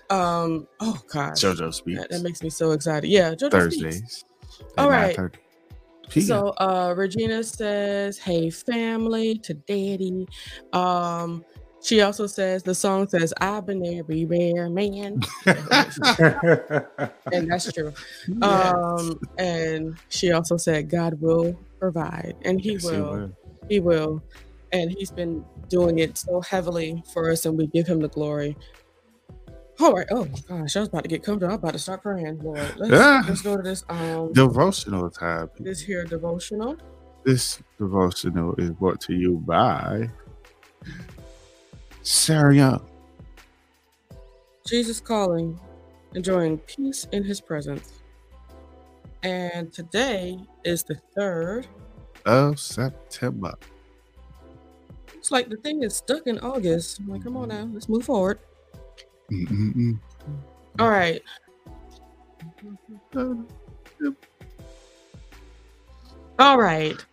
um, 0.09 0.67
oh 0.79 1.01
God, 1.11 1.33
JoJo 1.33 1.73
speaks. 1.73 1.99
That, 1.99 2.09
that, 2.09 2.21
makes 2.21 2.41
me 2.41 2.49
so 2.49 2.71
excited. 2.71 3.09
Yeah, 3.09 3.31
JoJo 3.31 3.51
Thursdays. 3.51 3.97
Speaks. 3.97 4.23
All 4.77 4.89
right. 4.89 5.17
So 6.09 6.49
uh, 6.59 6.93
Regina 6.95 7.43
says, 7.43 8.17
"Hey 8.17 8.49
family, 8.49 9.37
to 9.39 9.53
Daddy." 9.53 10.27
Um, 10.71 11.43
she 11.81 12.01
also 12.01 12.27
says 12.27 12.63
the 12.63 12.75
song 12.75 13.07
says, 13.07 13.33
"I've 13.41 13.65
been 13.65 13.85
everywhere, 13.85 14.69
man," 14.69 15.21
and 15.45 17.49
that's 17.49 17.71
true. 17.73 17.93
Yes. 18.27 18.73
Um, 18.73 19.19
and 19.37 19.97
she 20.09 20.31
also 20.31 20.57
said, 20.57 20.89
"God 20.89 21.19
will 21.19 21.59
provide, 21.79 22.35
and 22.43 22.61
He 22.61 22.73
yes, 22.73 22.83
will. 22.83 22.93
He 22.93 23.01
will. 23.01 23.31
He 23.69 23.79
will." 23.79 24.21
And 24.71 24.91
He's 24.91 25.11
been 25.11 25.45
doing 25.69 25.99
it 25.99 26.17
so 26.17 26.41
heavily 26.41 27.03
for 27.13 27.29
us, 27.31 27.45
and 27.45 27.57
we 27.57 27.67
give 27.67 27.87
Him 27.87 27.99
the 27.99 28.09
glory. 28.09 28.57
All 29.79 29.93
right. 29.93 30.07
Oh 30.11 30.25
gosh, 30.47 30.75
I 30.75 30.81
was 30.81 30.89
about 30.89 31.03
to 31.03 31.09
get 31.09 31.23
comfortable. 31.23 31.53
I'm 31.53 31.59
about 31.59 31.73
to 31.73 31.79
start 31.79 32.03
praying. 32.03 32.39
Lord, 32.39 32.73
let's, 32.77 32.91
yeah. 32.91 33.23
let's 33.27 33.41
go 33.41 33.57
to 33.57 33.63
this 33.63 33.83
um 33.89 34.31
devotional 34.33 35.09
time. 35.09 35.49
This 35.59 35.81
here 35.81 36.05
devotional. 36.05 36.77
This 37.23 37.59
devotional 37.77 38.53
is 38.55 38.71
brought 38.71 39.01
to 39.01 39.13
you 39.13 39.37
by 39.45 40.09
Sarah 42.03 42.55
Young. 42.55 42.85
Jesus 44.67 44.99
calling, 44.99 45.59
enjoying 46.13 46.57
peace 46.59 47.07
in 47.11 47.23
his 47.23 47.41
presence. 47.41 48.01
And 49.23 49.73
today 49.73 50.37
is 50.63 50.83
the 50.83 50.95
third 51.15 51.67
of 52.25 52.59
September. 52.59 53.53
It's 55.15 55.31
like 55.31 55.49
the 55.49 55.57
thing 55.57 55.83
is 55.83 55.95
stuck 55.95 56.27
in 56.27 56.39
August. 56.39 56.99
I'm 56.99 57.07
like, 57.07 57.23
come 57.23 57.37
on 57.37 57.49
now, 57.49 57.69
let's 57.71 57.87
move 57.87 58.05
forward. 58.05 58.39
Mm-mm-mm. 59.31 59.97
All 60.79 60.89
right. 60.89 61.21
All 66.39 66.57
right. 66.57 67.05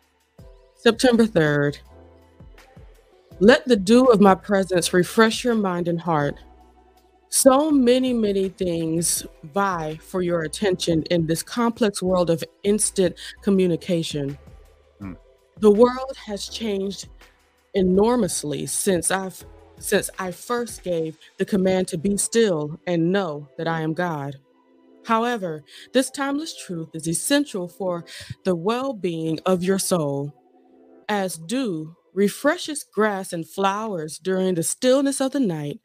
September 0.74 1.24
3rd. 1.26 1.78
Let 3.38 3.66
the 3.66 3.76
dew 3.76 4.06
of 4.06 4.20
my 4.20 4.34
presence 4.34 4.92
refresh 4.92 5.44
your 5.44 5.54
mind 5.54 5.88
and 5.88 6.00
heart. 6.00 6.36
So 7.28 7.70
many, 7.70 8.12
many 8.12 8.48
things 8.48 9.24
vie 9.44 9.98
for 10.02 10.20
your 10.20 10.42
attention 10.42 11.04
in 11.04 11.26
this 11.26 11.42
complex 11.42 12.02
world 12.02 12.28
of 12.28 12.42
instant 12.64 13.16
communication. 13.40 14.36
The 15.58 15.70
world 15.70 16.16
has 16.26 16.48
changed 16.48 17.08
enormously 17.74 18.66
since 18.66 19.10
I've 19.10 19.44
since 19.78 20.10
I 20.18 20.30
first 20.30 20.82
gave 20.82 21.16
the 21.38 21.44
command 21.46 21.88
to 21.88 21.98
be 21.98 22.16
still 22.18 22.78
and 22.86 23.12
know 23.12 23.48
that 23.56 23.66
I 23.66 23.80
am 23.80 23.94
God. 23.94 24.36
However, 25.06 25.62
this 25.94 26.10
timeless 26.10 26.54
truth 26.54 26.90
is 26.92 27.08
essential 27.08 27.66
for 27.66 28.04
the 28.44 28.54
well-being 28.54 29.40
of 29.46 29.64
your 29.64 29.78
soul. 29.78 30.34
As 31.08 31.36
dew 31.36 31.96
refreshes 32.12 32.84
grass 32.84 33.32
and 33.32 33.48
flowers 33.48 34.18
during 34.18 34.54
the 34.54 34.62
stillness 34.62 35.20
of 35.20 35.32
the 35.32 35.40
night, 35.40 35.80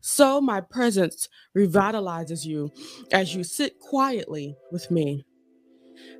so 0.00 0.40
my 0.40 0.60
presence 0.60 1.28
revitalizes 1.56 2.44
you 2.44 2.70
as 3.12 3.34
you 3.34 3.44
sit 3.44 3.78
quietly 3.78 4.56
with 4.72 4.90
me. 4.90 5.24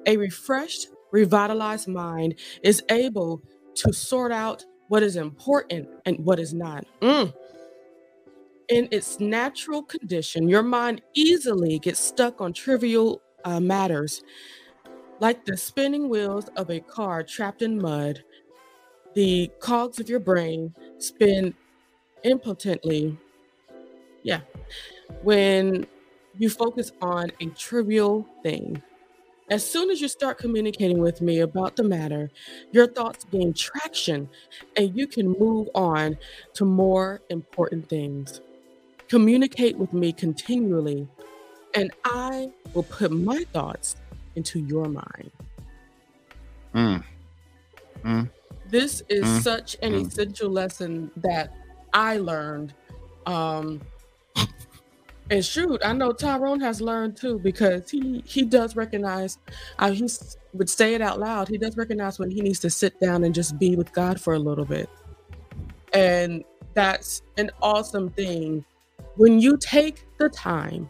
A 0.06 0.16
refreshed, 0.16 0.86
revitalized 1.10 1.88
mind 1.88 2.34
is 2.62 2.82
able 2.90 3.42
to 3.76 3.92
sort 3.92 4.32
out 4.32 4.64
what 4.88 5.02
is 5.02 5.16
important 5.16 5.88
and 6.04 6.18
what 6.24 6.38
is 6.38 6.54
not. 6.54 6.84
Mm. 7.00 7.32
In 8.68 8.88
its 8.90 9.20
natural 9.20 9.82
condition, 9.82 10.48
your 10.48 10.62
mind 10.62 11.02
easily 11.14 11.78
gets 11.78 12.00
stuck 12.00 12.40
on 12.40 12.52
trivial 12.52 13.22
uh, 13.44 13.60
matters, 13.60 14.22
like 15.20 15.44
the 15.44 15.56
spinning 15.56 16.08
wheels 16.08 16.48
of 16.56 16.70
a 16.70 16.80
car 16.80 17.22
trapped 17.22 17.62
in 17.62 17.80
mud 17.80 18.22
the 19.16 19.50
cogs 19.60 19.98
of 19.98 20.10
your 20.10 20.20
brain 20.20 20.72
spin 20.98 21.54
impotently. 22.22 23.16
Yeah. 24.22 24.42
When 25.22 25.86
you 26.36 26.50
focus 26.50 26.92
on 27.00 27.32
a 27.40 27.46
trivial 27.46 28.28
thing. 28.42 28.80
As 29.48 29.64
soon 29.64 29.90
as 29.90 30.00
you 30.00 30.08
start 30.08 30.38
communicating 30.38 30.98
with 30.98 31.20
me 31.20 31.40
about 31.40 31.76
the 31.76 31.84
matter, 31.84 32.30
your 32.72 32.88
thoughts 32.88 33.24
gain 33.30 33.52
traction 33.52 34.28
and 34.76 34.96
you 34.96 35.06
can 35.06 35.36
move 35.38 35.68
on 35.74 36.18
to 36.54 36.64
more 36.64 37.20
important 37.30 37.88
things. 37.88 38.40
Communicate 39.08 39.76
with 39.78 39.92
me 39.92 40.12
continually, 40.12 41.06
and 41.74 41.92
I 42.04 42.50
will 42.74 42.82
put 42.82 43.12
my 43.12 43.44
thoughts 43.52 43.94
into 44.34 44.58
your 44.58 44.86
mind. 44.86 45.30
Mm. 46.74 47.04
Mm. 48.02 48.30
This 48.68 49.02
is 49.08 49.24
mm. 49.24 49.42
such 49.42 49.76
an 49.80 49.92
mm. 49.92 50.06
essential 50.06 50.50
lesson 50.50 51.12
that 51.18 51.54
I 51.92 52.16
learned. 52.18 52.74
Um, 53.26 53.80
and 55.30 55.44
shoot, 55.44 55.80
I 55.84 55.92
know 55.92 56.12
Tyrone 56.12 56.60
has 56.60 56.80
learned 56.80 57.16
too 57.16 57.38
because 57.40 57.90
he 57.90 58.22
he 58.24 58.44
does 58.44 58.76
recognize. 58.76 59.38
Uh, 59.78 59.90
he 59.90 60.08
would 60.52 60.70
say 60.70 60.94
it 60.94 61.02
out 61.02 61.18
loud. 61.18 61.48
He 61.48 61.58
does 61.58 61.76
recognize 61.76 62.18
when 62.18 62.30
he 62.30 62.40
needs 62.40 62.60
to 62.60 62.70
sit 62.70 62.98
down 63.00 63.24
and 63.24 63.34
just 63.34 63.58
be 63.58 63.76
with 63.76 63.92
God 63.92 64.20
for 64.20 64.34
a 64.34 64.38
little 64.38 64.64
bit, 64.64 64.88
and 65.92 66.44
that's 66.74 67.22
an 67.38 67.50
awesome 67.60 68.10
thing 68.10 68.64
when 69.16 69.40
you 69.40 69.56
take 69.56 70.06
the 70.18 70.28
time 70.28 70.88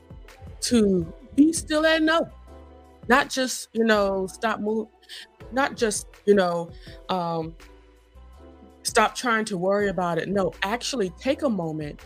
to 0.61 1.11
be 1.35 1.53
still 1.53 1.87
and 1.87 2.07
know, 2.07 2.29
not 3.09 3.31
just 3.31 3.69
you 3.73 3.85
know 3.85 4.27
stop 4.27 4.61
move, 4.61 4.89
not 5.53 5.77
just 5.77 6.09
you 6.27 6.35
know 6.35 6.71
um, 7.09 7.55
stop 8.83 9.15
trying 9.15 9.45
to 9.47 9.57
worry 9.57 9.89
about 9.89 10.19
it. 10.19 10.29
No, 10.29 10.53
actually 10.63 11.11
take 11.19 11.43
a 11.43 11.49
moment, 11.49 12.01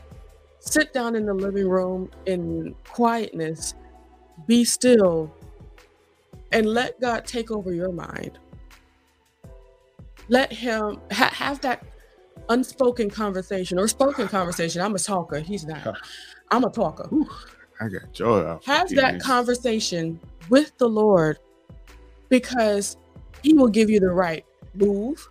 sit 0.61 0.93
down 0.93 1.17
in 1.17 1.27
the 1.27 1.35
living 1.35 1.69
room 1.69 2.11
in 2.27 2.75
quietness, 2.85 3.75
be 4.47 4.65
still, 4.65 5.35
and 6.53 6.67
let 6.67 7.01
God 7.01 7.27
take 7.27 7.51
over 7.51 7.73
your 7.73 7.93
mind. 7.93 8.39
Let 10.29 10.53
Him 10.53 11.01
ha- 11.11 11.33
have 11.35 11.61
that 11.63 11.85
unspoken 12.49 13.11
conversation 13.11 13.79
or 13.79 13.89
spoken 13.89 14.29
conversation. 14.29 14.83
I'm 14.83 14.95
a 14.95 14.99
talker. 14.99 15.41
He's 15.41 15.65
not. 15.65 15.97
I'm 16.51 16.65
a 16.65 16.71
talker. 16.71 17.09
I 17.81 17.89
got 17.89 18.13
joy. 18.13 18.59
Have 18.65 18.91
that 18.91 19.21
conversation 19.21 20.21
with 20.49 20.77
the 20.79 20.89
Lord 20.89 21.39
because 22.29 22.97
He 23.43 23.55
will 23.55 23.69
give 23.69 23.89
you 23.89 23.99
the 23.99 24.11
right 24.11 24.45
move 24.75 25.27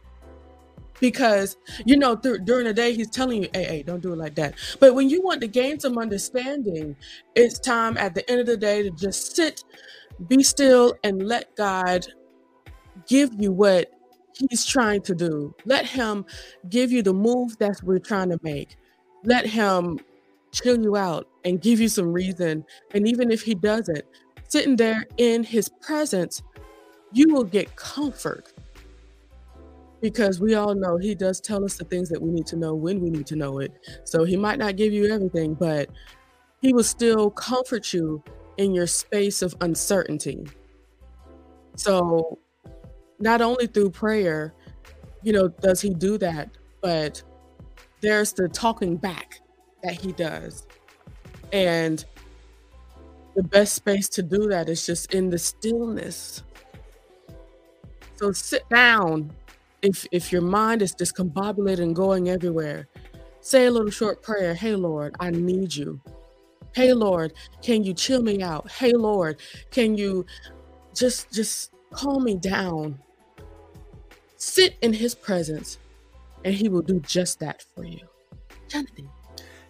because 0.99 1.57
you 1.85 1.97
know 1.97 2.15
th- 2.15 2.41
during 2.43 2.65
the 2.65 2.73
day 2.73 2.93
he's 2.93 3.09
telling 3.09 3.43
you 3.43 3.49
hey, 3.53 3.63
hey 3.63 3.83
don't 3.83 4.01
do 4.01 4.13
it 4.13 4.17
like 4.17 4.35
that. 4.35 4.55
But 4.79 4.95
when 4.95 5.09
you 5.09 5.21
want 5.21 5.41
to 5.41 5.47
gain 5.47 5.79
some 5.79 5.97
understanding 5.97 6.95
it's 7.35 7.59
time 7.59 7.97
at 7.97 8.15
the 8.15 8.29
end 8.29 8.41
of 8.41 8.47
the 8.47 8.57
day 8.57 8.83
to 8.83 8.91
just 8.91 9.35
sit 9.35 9.63
be 10.27 10.43
still 10.43 10.95
and 11.03 11.27
let 11.27 11.55
god 11.55 12.05
give 13.07 13.31
you 13.39 13.51
what 13.51 13.91
he's 14.49 14.65
trying 14.65 15.01
to 15.01 15.15
do. 15.15 15.53
Let 15.65 15.85
him 15.85 16.25
give 16.69 16.91
you 16.91 17.01
the 17.01 17.13
move 17.13 17.57
that 17.57 17.81
we're 17.83 17.99
trying 17.99 18.29
to 18.29 18.39
make. 18.41 18.77
Let 19.23 19.45
him 19.45 19.99
chill 20.51 20.81
you 20.81 20.95
out 20.95 21.27
and 21.43 21.61
give 21.61 21.79
you 21.79 21.89
some 21.89 22.11
reason. 22.11 22.65
And 22.93 23.07
even 23.07 23.31
if 23.31 23.41
he 23.41 23.55
doesn't 23.55 24.03
sitting 24.49 24.75
there 24.75 25.05
in 25.17 25.43
his 25.43 25.69
presence 25.81 26.41
you 27.11 27.33
will 27.33 27.43
get 27.43 27.75
comfort 27.75 28.53
because 30.01 30.39
we 30.39 30.55
all 30.55 30.75
know 30.75 30.97
he 30.97 31.13
does 31.15 31.41
tell 31.41 31.63
us 31.65 31.77
the 31.77 31.85
things 31.85 32.09
that 32.09 32.21
we 32.21 32.31
need 32.31 32.47
to 32.47 32.55
know 32.55 32.73
when 32.73 33.01
we 33.01 33.09
need 33.09 33.27
to 33.27 33.35
know 33.35 33.59
it. 33.59 33.71
So 34.03 34.23
he 34.23 34.37
might 34.37 34.59
not 34.59 34.75
give 34.75 34.93
you 34.93 35.11
everything, 35.13 35.53
but 35.53 35.89
he 36.61 36.73
will 36.73 36.83
still 36.83 37.29
comfort 37.31 37.93
you 37.93 38.23
in 38.57 38.73
your 38.73 38.87
space 38.87 39.41
of 39.41 39.55
uncertainty. 39.61 40.45
So 41.75 42.39
not 43.19 43.41
only 43.41 43.67
through 43.67 43.91
prayer, 43.91 44.53
you 45.23 45.33
know, 45.33 45.47
does 45.47 45.81
he 45.81 45.89
do 45.89 46.17
that, 46.17 46.49
but 46.81 47.21
there's 48.01 48.33
the 48.33 48.47
talking 48.47 48.95
back 48.95 49.41
that 49.83 49.93
he 49.93 50.11
does. 50.13 50.67
And 51.51 52.03
the 53.35 53.43
best 53.43 53.73
space 53.73 54.07
to 54.09 54.23
do 54.23 54.47
that 54.49 54.69
is 54.69 54.85
just 54.85 55.13
in 55.13 55.29
the 55.29 55.37
stillness. 55.37 56.43
So 58.15 58.31
sit 58.31 58.67
down 58.69 59.31
if 59.81 60.05
if 60.12 60.31
your 60.31 60.41
mind 60.41 60.81
is 60.81 60.95
discombobulated 60.95 61.79
and 61.81 61.95
going 61.95 62.29
everywhere, 62.29 62.88
say 63.41 63.65
a 63.65 63.71
little 63.71 63.91
short 63.91 64.21
prayer. 64.21 64.53
Hey 64.53 64.75
Lord, 64.75 65.15
I 65.19 65.31
need 65.31 65.75
you. 65.75 66.01
Hey 66.74 66.93
Lord, 66.93 67.33
can 67.62 67.83
you 67.83 67.93
chill 67.93 68.21
me 68.21 68.41
out? 68.41 68.69
Hey 68.71 68.93
Lord, 68.93 69.39
can 69.71 69.98
you 69.98 70.25
just 70.93 71.31
just 71.31 71.71
calm 71.91 72.24
me 72.24 72.36
down? 72.36 73.00
Sit 74.38 74.77
in 74.81 74.93
his 74.93 75.15
presence 75.15 75.77
and 76.43 76.53
He 76.53 76.69
will 76.69 76.81
do 76.81 77.00
just 77.01 77.39
that 77.39 77.63
for 77.75 77.86
you. 77.86 78.07
Jonathan. 78.67 79.09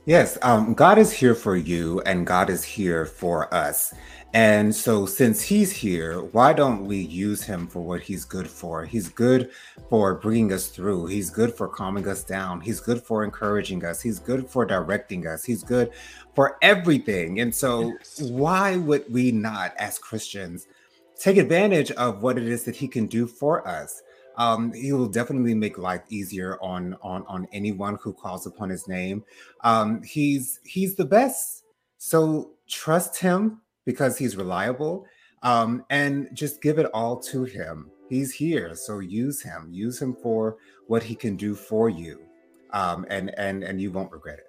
Yes, 0.10 0.40
um, 0.42 0.74
God 0.74 0.98
is 0.98 1.12
here 1.12 1.36
for 1.36 1.56
you, 1.56 2.02
and 2.02 2.26
God 2.26 2.50
is 2.50 2.64
here 2.64 3.06
for 3.06 3.54
us. 3.54 3.94
And 4.34 4.76
so, 4.76 5.06
since 5.06 5.40
He's 5.40 5.72
here, 5.72 6.24
why 6.32 6.52
don't 6.52 6.88
we 6.88 6.98
use 6.98 7.44
Him 7.44 7.68
for 7.68 7.82
what 7.82 8.02
He's 8.02 8.26
good 8.26 8.48
for? 8.48 8.86
He's 8.86 9.08
good 9.08 9.52
for 9.88 10.16
bringing 10.16 10.52
us 10.52 10.70
through, 10.70 11.06
He's 11.06 11.30
good 11.30 11.54
for 11.54 11.68
calming 11.68 12.08
us 12.08 12.24
down, 12.24 12.60
He's 12.60 12.80
good 12.80 13.04
for 13.04 13.24
encouraging 13.24 13.86
us, 13.86 14.02
He's 14.02 14.18
good 14.18 14.50
for 14.50 14.66
directing 14.66 15.28
us, 15.28 15.44
He's 15.44 15.62
good 15.62 15.92
for 16.34 16.58
everything. 16.64 17.40
And 17.40 17.54
so, 17.54 17.94
Yes. 18.00 18.20
why 18.32 18.78
would 18.78 19.06
we 19.14 19.32
not, 19.32 19.76
as 19.78 20.00
Christians, 20.00 20.66
take 21.20 21.38
advantage 21.38 21.92
of 21.92 22.24
what 22.24 22.40
it 22.40 22.48
is 22.48 22.64
that 22.64 22.76
He 22.76 22.88
can 22.88 23.06
do 23.06 23.28
for 23.28 23.68
us? 23.68 24.02
Um, 24.40 24.74
he 24.74 24.94
will 24.94 25.10
definitely 25.10 25.54
make 25.54 25.78
life 25.78 26.02
easier 26.10 26.58
on 26.62 26.96
on 27.02 27.26
on 27.28 27.48
anyone 27.52 27.98
who 28.02 28.14
calls 28.14 28.48
upon 28.48 28.70
His 28.70 28.88
name. 28.88 29.24
Um, 29.64 30.02
he's 30.02 30.62
He's 30.64 30.96
the 30.96 31.06
best. 31.06 31.66
So 31.98 32.52
trust 32.68 33.20
Him 33.20 33.62
because 33.86 34.18
He's 34.18 34.38
reliable, 34.38 35.06
um, 35.44 35.84
and 35.90 36.30
just 36.34 36.62
give 36.62 36.80
it 36.80 36.88
all 36.94 37.20
to 37.20 37.44
Him. 37.44 37.92
He's 38.10 38.34
here, 38.34 38.76
so 38.76 39.00
use 39.00 39.42
Him. 39.42 39.68
Use 39.72 40.02
Him 40.02 40.16
for 40.24 40.58
what 40.88 41.04
He 41.04 41.16
can 41.16 41.36
do 41.36 41.54
for 41.54 41.90
you, 41.90 42.22
um, 42.72 43.06
and 43.10 43.38
and 43.38 43.64
and 43.64 43.82
you 43.82 43.92
won't 43.92 44.12
regret 44.12 44.40
it. 44.40 44.46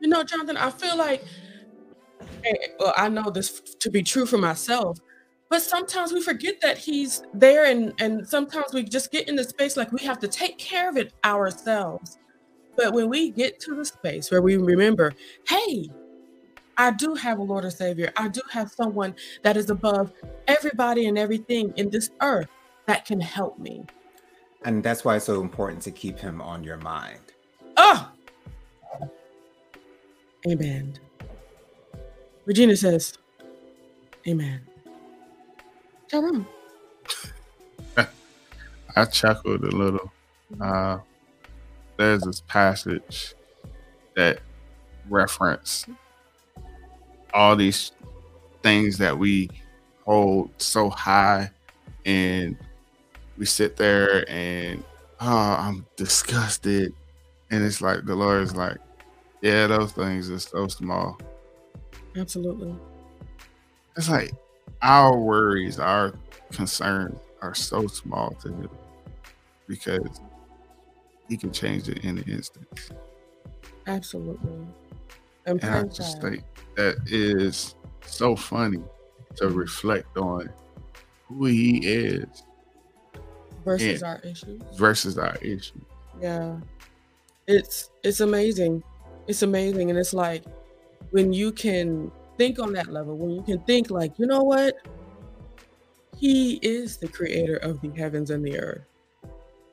You 0.00 0.08
know, 0.08 0.24
Jonathan, 0.24 0.56
I 0.56 0.70
feel 0.70 0.96
like, 0.96 1.22
well, 2.80 2.94
I 2.96 3.08
know 3.08 3.30
this 3.30 3.60
to 3.60 3.90
be 3.90 4.02
true 4.02 4.26
for 4.26 4.38
myself, 4.38 4.98
but 5.50 5.62
sometimes 5.62 6.12
we 6.12 6.22
forget 6.22 6.60
that 6.62 6.78
he's 6.78 7.22
there, 7.34 7.66
and 7.66 7.92
and 7.98 8.26
sometimes 8.26 8.72
we 8.72 8.84
just 8.84 9.10
get 9.10 9.28
in 9.28 9.34
the 9.36 9.44
space 9.44 9.76
like 9.76 9.92
we 9.92 10.00
have 10.04 10.20
to 10.20 10.28
take 10.28 10.56
care 10.58 10.88
of 10.88 10.96
it 10.96 11.12
ourselves. 11.24 12.18
But 12.76 12.94
when 12.94 13.08
we 13.10 13.30
get 13.30 13.58
to 13.60 13.74
the 13.74 13.84
space 13.84 14.30
where 14.30 14.40
we 14.40 14.56
remember, 14.56 15.12
hey, 15.48 15.90
I 16.78 16.92
do 16.92 17.14
have 17.14 17.40
a 17.40 17.42
Lord 17.42 17.64
and 17.64 17.72
Savior. 17.72 18.12
I 18.16 18.28
do 18.28 18.40
have 18.50 18.70
someone 18.70 19.14
that 19.42 19.56
is 19.56 19.68
above 19.68 20.12
everybody 20.46 21.08
and 21.08 21.18
everything 21.18 21.74
in 21.76 21.90
this 21.90 22.10
earth 22.22 22.48
that 22.86 23.04
can 23.04 23.20
help 23.20 23.58
me. 23.58 23.84
And 24.64 24.82
that's 24.82 25.04
why 25.04 25.16
it's 25.16 25.26
so 25.26 25.40
important 25.40 25.82
to 25.82 25.90
keep 25.90 26.18
Him 26.18 26.40
on 26.40 26.62
your 26.62 26.76
mind. 26.78 27.20
Oh, 27.76 28.08
amen. 30.46 30.98
Regina 32.46 32.76
says, 32.76 33.18
Amen. 34.28 34.69
I 38.96 39.04
chuckled 39.04 39.64
a 39.64 39.70
little. 39.70 40.12
Uh, 40.60 40.98
there's 41.96 42.22
this 42.22 42.40
passage 42.40 43.34
that 44.16 44.40
reference 45.08 45.86
all 47.32 47.54
these 47.56 47.92
things 48.62 48.98
that 48.98 49.16
we 49.16 49.48
hold 50.04 50.50
so 50.58 50.90
high, 50.90 51.50
and 52.04 52.56
we 53.38 53.46
sit 53.46 53.76
there 53.76 54.28
and 54.28 54.82
oh, 55.20 55.56
I'm 55.58 55.86
disgusted, 55.96 56.92
and 57.50 57.64
it's 57.64 57.80
like 57.80 58.04
the 58.04 58.14
Lord 58.14 58.42
is 58.42 58.56
like, 58.56 58.78
yeah, 59.42 59.66
those 59.68 59.92
things 59.92 60.30
are 60.30 60.38
so 60.38 60.66
small. 60.68 61.18
Absolutely. 62.16 62.74
It's 63.96 64.08
like 64.08 64.32
our 64.82 65.16
worries, 65.16 65.78
our 65.78 66.14
concerns 66.52 67.18
are 67.42 67.54
so 67.54 67.86
small 67.86 68.30
to 68.42 68.48
him 68.48 68.70
because 69.66 70.20
he 71.28 71.36
can 71.36 71.52
change 71.52 71.88
it 71.88 72.04
in 72.04 72.18
an 72.18 72.24
instant. 72.28 72.90
Absolutely. 73.86 74.66
And 75.46 75.62
And 75.62 75.74
I 75.74 75.82
just 75.84 76.20
think 76.20 76.42
that 76.76 76.96
is 77.06 77.74
so 78.04 78.36
funny 78.36 78.82
to 79.36 79.48
reflect 79.48 80.16
on 80.16 80.50
who 81.28 81.46
he 81.46 81.78
is 81.86 82.44
versus 83.64 84.02
our 84.02 84.18
issues. 84.20 84.60
versus 84.76 85.18
our 85.18 85.36
issues. 85.36 85.82
Yeah. 86.20 86.58
It's 87.46 87.90
it's 88.02 88.20
amazing. 88.20 88.82
It's 89.26 89.42
amazing. 89.42 89.90
And 89.90 89.98
it's 89.98 90.12
like 90.14 90.44
when 91.10 91.32
you 91.32 91.52
can 91.52 92.10
think 92.40 92.58
on 92.58 92.72
that 92.72 92.88
level, 92.88 93.18
when 93.18 93.32
you 93.32 93.42
can 93.42 93.58
think 93.64 93.90
like, 93.90 94.18
you 94.18 94.26
know 94.26 94.42
what? 94.42 94.74
He 96.16 96.54
is 96.62 96.96
the 96.96 97.08
creator 97.08 97.56
of 97.56 97.78
the 97.82 97.90
heavens 97.90 98.30
and 98.30 98.42
the 98.42 98.58
earth. 98.58 98.86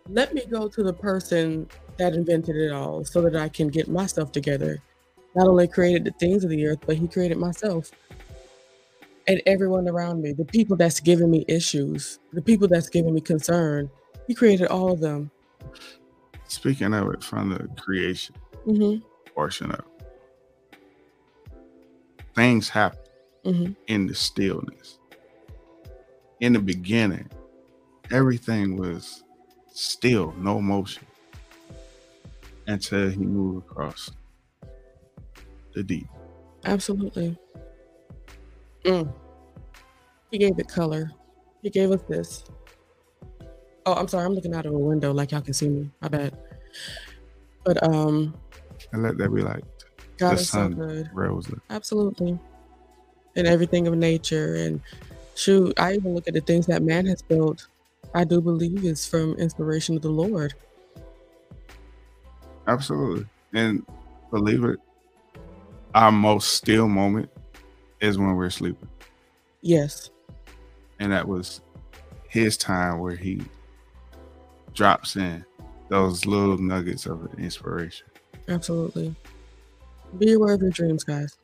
Let 0.10 0.34
me 0.34 0.45
go 0.45 0.67
to 0.67 0.84
the 0.84 0.93
person 0.93 1.69
that 1.97 2.13
invented 2.13 2.58
it 2.58 2.73
all 2.73 3.06
so 3.06 3.21
that 3.21 3.38
I 3.38 3.47
can 3.47 3.69
get 3.69 3.88
myself 3.88 4.34
together. 4.34 4.82
Not 5.34 5.47
only 5.47 5.69
created 5.69 6.03
the 6.03 6.12
things 6.12 6.43
of 6.43 6.49
the 6.49 6.67
earth, 6.67 6.80
but 6.86 6.97
he 6.97 7.08
created 7.08 7.38
myself 7.38 7.91
and 9.27 9.41
everyone 9.45 9.88
around 9.88 10.21
me, 10.21 10.34
the 10.34 10.45
people 10.45 10.75
that's 10.75 10.99
giving 10.99 11.32
me 11.32 11.45
issues, 11.47 12.19
the 12.34 12.41
people 12.41 12.67
that's 12.67 12.89
giving 12.89 13.13
me 13.13 13.21
concern. 13.21 13.89
He 14.27 14.34
created 14.34 14.67
all 14.67 14.91
of 14.91 14.99
them. 14.99 15.32
Speaking 16.47 16.93
of 16.93 17.13
it 17.13 17.23
from 17.23 17.49
the 17.49 17.67
creation 17.82 18.36
hmm 18.65 18.95
portion 19.34 19.71
of 19.71 19.80
it, 19.80 19.96
things 22.38 22.69
happen 22.69 23.00
hmm 23.43 23.71
in 23.88 24.06
the 24.08 24.13
stillness. 24.13 25.00
In 26.39 26.54
the 26.54 26.60
beginning, 26.60 27.30
everything 28.12 28.78
was 28.78 29.23
still, 29.73 30.34
no 30.38 30.62
motion 30.62 31.06
until 32.67 33.10
he 33.10 33.17
moved 33.17 33.65
across 33.65 34.12
the 35.73 35.82
deep. 35.82 36.08
Absolutely. 36.65 37.36
Mm. 38.84 39.12
He 40.30 40.38
gave 40.38 40.60
it 40.60 40.67
color. 40.67 41.10
He 41.63 41.69
gave 41.69 41.91
us 41.91 42.02
this. 42.08 42.43
Oh, 43.86 43.93
I'm 43.93 44.08
sorry. 44.08 44.26
I'm 44.26 44.34
looking 44.34 44.54
out 44.54 44.65
of 44.65 44.73
a 44.73 44.78
window 44.78 45.13
like 45.13 45.32
y'all 45.32 45.41
can 45.41 45.54
see 45.54 45.69
me. 45.69 45.89
My 46.02 46.10
bad. 46.10 46.38
But 47.63 47.82
um, 47.84 48.36
And 48.91 49.02
let 49.02 49.17
that 49.17 49.34
be 49.34 49.41
like 49.41 49.63
God 50.17 50.38
the 50.38 50.41
is 50.41 50.49
so 50.49 50.58
sun 50.58 50.73
good. 50.73 51.10
rose. 51.13 51.49
Absolutely. 51.69 52.39
And 53.36 53.47
everything 53.47 53.88
of 53.88 53.95
nature. 53.95 54.56
And 54.56 54.82
shoot, 55.36 55.80
I 55.80 55.93
even 55.93 56.13
look 56.15 56.27
at 56.27 56.34
the 56.34 56.41
things 56.41 56.65
that 56.67 56.82
man 56.82 57.06
has 57.06 57.21
built. 57.21 57.67
I 58.13 58.23
do 58.23 58.41
believe 58.41 58.84
is 58.84 59.06
from 59.06 59.36
inspiration 59.36 59.95
of 59.95 60.01
the 60.01 60.10
Lord. 60.10 60.53
Absolutely. 62.67 63.25
And 63.53 63.86
believe 64.32 64.63
it, 64.63 64.80
our 65.93 66.12
most 66.12 66.53
still 66.53 66.88
moment 66.88 67.30
is 68.01 68.17
when 68.17 68.36
we're 68.36 68.49
sleeping. 68.49 68.89
Yes. 69.62 70.10
And 70.99 71.12
that 71.12 71.27
was 71.27 71.62
his 72.30 72.58
time 72.58 72.99
where 72.99 73.15
he 73.15 73.41
drops 74.73 75.15
in 75.15 75.45
those 75.89 76.25
little 76.25 76.58
nuggets 76.58 77.06
of 77.06 77.27
inspiration. 77.39 78.08
Absolutely. 78.47 79.15
Be 80.15 80.34
aware 80.34 80.54
of 80.54 80.62
your 80.62 80.72
dreams, 80.72 81.04
guys. 81.04 81.38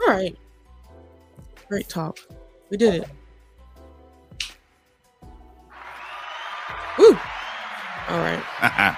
All 0.00 0.14
right. 0.14 0.36
Great 1.68 1.88
talk. 1.88 2.16
We 2.70 2.76
did 2.76 3.02
it. 3.02 3.08
Woo! 6.98 7.16
All 8.08 8.18
right. 8.18 8.42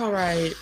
All 0.00 0.12
right. 0.12 0.52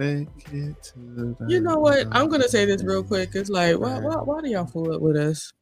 Take 0.00 0.28
it 0.52 0.76
to 0.94 1.36
the 1.38 1.46
You 1.48 1.60
know 1.60 1.78
what? 1.78 2.06
I'm 2.12 2.28
gonna 2.28 2.48
say 2.48 2.64
this 2.64 2.84
real 2.84 3.02
quick. 3.02 3.30
It's 3.34 3.50
like, 3.50 3.78
why, 3.78 3.98
why, 3.98 4.14
why 4.16 4.40
do 4.40 4.48
y'all 4.48 4.66
fool 4.66 4.94
up 4.94 5.02
with 5.02 5.16
us? 5.16 5.52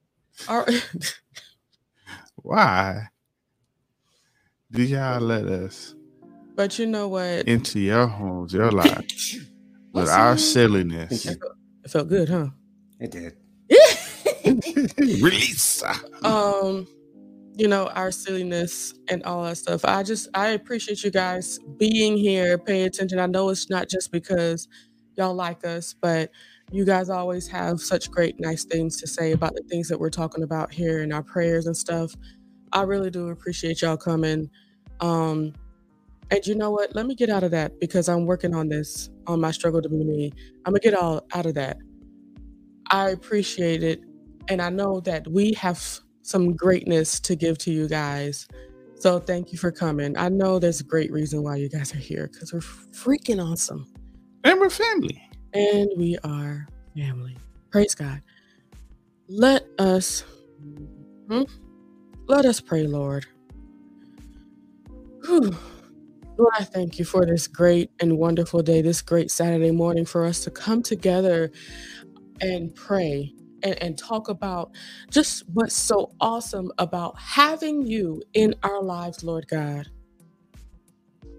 All 0.49 0.64
right. 0.64 0.83
Why 2.42 3.09
do 4.71 4.85
y'all 4.85 5.21
let 5.21 5.47
us 5.47 5.95
but 6.57 6.79
you 6.79 6.87
know 6.87 7.09
what? 7.09 7.47
into 7.47 7.79
your 7.81 8.07
homes, 8.07 8.53
your 8.53 8.71
lives, 8.73 9.35
with 9.38 9.47
What's 9.92 10.11
our 10.11 10.31
your- 10.31 10.38
silliness? 10.38 11.27
It 11.27 11.38
felt 11.88 12.09
good, 12.09 12.29
huh? 12.29 12.49
It 12.99 13.11
did. 13.12 13.35
Release. 15.23 15.83
um 16.25 16.87
you 17.59 17.66
know 17.69 17.87
our 17.88 18.11
silliness 18.11 18.95
and 19.09 19.23
all 19.25 19.42
that 19.45 19.57
stuff 19.57 19.85
i 19.85 20.03
just 20.03 20.29
i 20.35 20.49
appreciate 20.49 21.03
you 21.03 21.11
guys 21.11 21.59
being 21.79 22.16
here 22.16 22.59
paying 22.59 22.87
attention 22.87 23.19
i 23.19 23.27
know 23.27 23.49
it's 23.49 23.69
not 23.71 23.88
just 23.88 24.12
because 24.12 24.69
y'all 25.16 25.35
like 25.35 25.64
us 25.64 25.95
but 26.01 26.31
you 26.71 26.85
guys 26.85 27.09
always 27.09 27.49
have 27.49 27.81
such 27.81 28.11
great 28.11 28.38
nice 28.38 28.64
things 28.64 29.01
to 29.01 29.07
say 29.07 29.33
about 29.33 29.55
the 29.55 29.62
things 29.71 29.88
that 29.88 29.99
we're 29.99 30.11
talking 30.11 30.42
about 30.45 30.73
here 30.73 31.03
in 31.03 31.12
our 31.12 31.23
prayers 31.23 31.66
and 31.66 31.77
stuff 31.77 32.14
i 32.73 32.83
really 32.83 33.11
do 33.11 33.29
appreciate 33.31 33.81
y'all 33.83 33.97
coming 33.97 34.49
um 35.01 35.53
and 36.30 36.46
you 36.46 36.54
know 36.54 36.70
what 36.70 36.94
let 36.94 37.06
me 37.06 37.14
get 37.14 37.30
out 37.30 37.42
of 37.42 37.50
that 37.50 37.78
because 37.80 38.08
i'm 38.08 38.26
working 38.26 38.54
on 38.54 38.68
this 38.68 39.10
on 39.26 39.40
my 39.40 39.50
struggle 39.50 39.80
to 39.80 39.88
be 39.88 40.04
me 40.04 40.32
i'm 40.64 40.72
gonna 40.72 40.80
get 40.80 40.94
all 40.94 41.24
out 41.34 41.46
of 41.46 41.54
that 41.54 41.76
i 42.90 43.10
appreciate 43.10 43.82
it 43.82 44.00
and 44.48 44.62
I 44.62 44.70
know 44.70 45.00
that 45.00 45.26
we 45.28 45.52
have 45.54 45.82
some 46.22 46.54
greatness 46.54 47.20
to 47.20 47.36
give 47.36 47.58
to 47.58 47.72
you 47.72 47.88
guys. 47.88 48.46
So 48.96 49.18
thank 49.18 49.52
you 49.52 49.58
for 49.58 49.70
coming. 49.70 50.16
I 50.16 50.28
know 50.28 50.58
there's 50.58 50.80
a 50.80 50.84
great 50.84 51.12
reason 51.12 51.42
why 51.42 51.56
you 51.56 51.68
guys 51.68 51.94
are 51.94 51.98
here 51.98 52.28
because 52.32 52.52
we're 52.52 52.60
freaking 52.60 53.44
awesome. 53.44 53.86
And 54.44 54.60
we're 54.60 54.70
family. 54.70 55.22
And 55.52 55.90
we 55.96 56.16
are 56.24 56.66
family. 56.96 57.36
Praise 57.70 57.94
God. 57.94 58.22
Let 59.28 59.66
us 59.78 60.24
hmm? 61.28 61.42
let 62.26 62.44
us 62.44 62.60
pray, 62.60 62.86
Lord. 62.86 63.26
Whew. 65.24 65.56
Lord, 66.38 66.53
I 66.59 66.64
thank 66.64 66.99
you 66.99 67.05
for 67.07 67.25
this 67.25 67.46
great 67.46 67.90
and 68.01 68.18
wonderful 68.18 68.62
day, 68.62 68.83
this 68.83 69.01
great 69.01 69.31
Saturday 69.31 69.70
morning 69.70 70.05
for 70.05 70.25
us 70.27 70.44
to 70.44 70.51
come 70.51 70.83
together 70.83 71.51
and 72.42 72.75
pray 72.75 73.33
and, 73.62 73.83
and 73.83 73.99
talk 73.99 74.29
about 74.29 74.70
just 75.11 75.44
what's 75.55 75.75
so 75.75 76.12
awesome 76.20 76.70
about 76.77 77.18
having 77.18 77.87
you 77.87 78.22
in 78.35 78.55
our 78.62 78.83
lives, 78.83 79.25
Lord 79.25 79.49
God. 79.49 79.88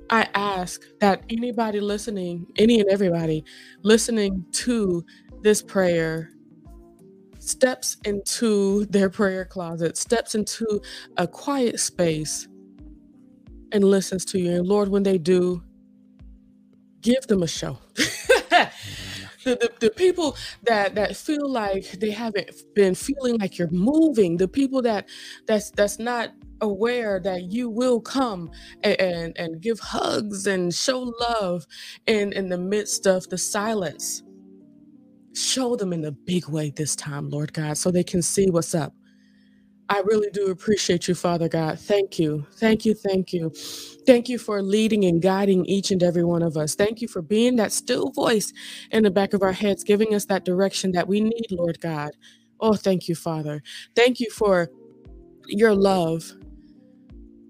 I 0.09 0.27
ask 0.33 0.81
that 0.99 1.21
anybody 1.29 1.79
listening, 1.79 2.47
any 2.57 2.79
and 2.79 2.89
everybody 2.89 3.43
listening 3.83 4.45
to 4.53 5.05
this 5.41 5.61
prayer, 5.61 6.31
steps 7.37 7.97
into 8.03 8.85
their 8.85 9.09
prayer 9.11 9.45
closet, 9.45 9.95
steps 9.95 10.33
into 10.33 10.81
a 11.17 11.27
quiet 11.27 11.79
space, 11.79 12.47
and 13.71 13.83
listens 13.83 14.25
to 14.25 14.39
you. 14.39 14.51
And 14.51 14.67
Lord, 14.67 14.89
when 14.89 15.03
they 15.03 15.17
do, 15.17 15.63
give 17.01 17.27
them 17.27 17.43
a 17.43 17.47
show. 17.47 17.77
the, 17.95 19.55
the, 19.55 19.71
the 19.79 19.89
people 19.91 20.35
that 20.63 20.95
that 20.95 21.15
feel 21.15 21.49
like 21.49 21.91
they 21.99 22.11
haven't 22.11 22.51
been 22.75 22.95
feeling 22.95 23.37
like 23.37 23.57
you're 23.57 23.71
moving 23.71 24.37
the 24.37 24.47
people 24.47 24.81
that 24.81 25.07
that's 25.47 25.71
that's 25.71 25.99
not 25.99 26.31
aware 26.61 27.19
that 27.19 27.43
you 27.51 27.69
will 27.69 28.01
come 28.01 28.49
and, 28.83 28.99
and, 28.99 29.37
and 29.37 29.61
give 29.61 29.79
hugs 29.79 30.47
and 30.47 30.73
show 30.73 31.13
love 31.19 31.65
in 32.07 32.33
in 32.33 32.49
the 32.49 32.57
midst 32.57 33.07
of 33.07 33.27
the 33.29 33.37
silence 33.37 34.23
show 35.35 35.75
them 35.75 35.93
in 35.93 36.03
a 36.05 36.11
big 36.11 36.49
way 36.49 36.71
this 36.75 36.95
time 36.95 37.29
lord 37.29 37.53
god 37.53 37.77
so 37.77 37.91
they 37.91 38.03
can 38.03 38.21
see 38.21 38.49
what's 38.49 38.73
up 38.75 38.93
I 39.89 40.01
really 40.01 40.29
do 40.31 40.51
appreciate 40.51 41.07
you, 41.07 41.15
Father 41.15 41.47
God. 41.47 41.79
Thank 41.79 42.19
you. 42.19 42.45
Thank 42.55 42.85
you. 42.85 42.93
Thank 42.93 43.31
you. 43.31 43.51
Thank 44.05 44.27
you 44.27 44.37
for 44.37 44.61
leading 44.61 45.05
and 45.05 45.21
guiding 45.21 45.65
each 45.65 45.91
and 45.91 46.03
every 46.03 46.25
one 46.25 46.43
of 46.43 46.57
us. 46.57 46.75
Thank 46.75 47.01
you 47.01 47.07
for 47.07 47.21
being 47.21 47.55
that 47.55 47.71
still 47.71 48.11
voice 48.11 48.51
in 48.91 49.03
the 49.03 49.11
back 49.11 49.33
of 49.33 49.41
our 49.41 49.53
heads, 49.53 49.83
giving 49.83 50.13
us 50.13 50.25
that 50.25 50.43
direction 50.43 50.91
that 50.91 51.07
we 51.07 51.21
need, 51.21 51.47
Lord 51.51 51.79
God. 51.79 52.11
Oh, 52.59 52.73
thank 52.73 53.07
you, 53.07 53.15
Father. 53.15 53.61
Thank 53.95 54.19
you 54.19 54.29
for 54.29 54.69
your 55.47 55.73
love, 55.73 56.33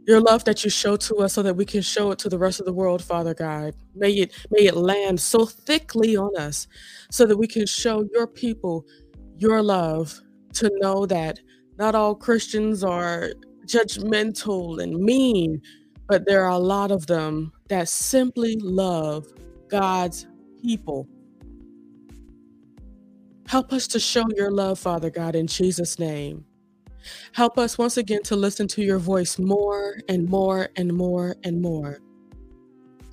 your 0.06 0.22
love 0.22 0.44
that 0.44 0.64
you 0.64 0.70
show 0.70 0.96
to 0.96 1.16
us 1.18 1.34
so 1.34 1.42
that 1.42 1.56
we 1.56 1.66
can 1.66 1.82
show 1.82 2.12
it 2.12 2.20
to 2.20 2.30
the 2.30 2.38
rest 2.38 2.60
of 2.60 2.68
the 2.68 2.74
world, 2.74 3.04
Father 3.04 3.34
God. 3.34 3.74
May 3.96 4.12
it 4.12 4.34
may 4.52 4.66
it 4.66 4.76
land 4.76 5.20
so 5.20 5.46
thickly 5.46 6.16
on 6.16 6.36
us 6.38 6.68
so 7.10 7.26
that 7.26 7.38
we 7.38 7.48
can 7.48 7.66
show 7.66 8.08
your 8.14 8.28
people 8.28 8.86
your 9.38 9.64
love 9.64 10.20
to 10.54 10.72
know 10.80 11.06
that 11.08 11.40
not 11.78 11.96
all 11.96 12.16
Christians 12.16 12.84
are 12.84 13.32
judgmental 13.66 14.82
and 14.82 14.98
mean, 14.98 15.62
but 16.08 16.26
there 16.26 16.44
are 16.44 16.52
a 16.52 16.58
lot 16.58 16.92
of 16.92 17.08
them 17.08 17.52
that 17.70 17.90
simply 17.90 18.56
love 18.58 19.28
God's 19.70 20.28
people. 20.62 21.08
Help 23.48 23.72
us 23.72 23.88
to 23.88 24.00
show 24.00 24.26
your 24.36 24.52
love, 24.52 24.80
Father 24.80 25.10
God, 25.10 25.36
in 25.36 25.48
Jesus' 25.48 26.00
name. 26.00 26.46
Help 27.34 27.58
us 27.58 27.78
once 27.78 27.98
again 27.98 28.24
to 28.24 28.36
listen 28.36 28.68
to 28.68 28.82
your 28.82 29.00
voice 29.00 29.40
more 29.40 29.98
and 30.10 30.28
more 30.28 30.70
and 30.76 30.94
more 30.94 31.36
and 31.44 31.62
more. 31.62 32.00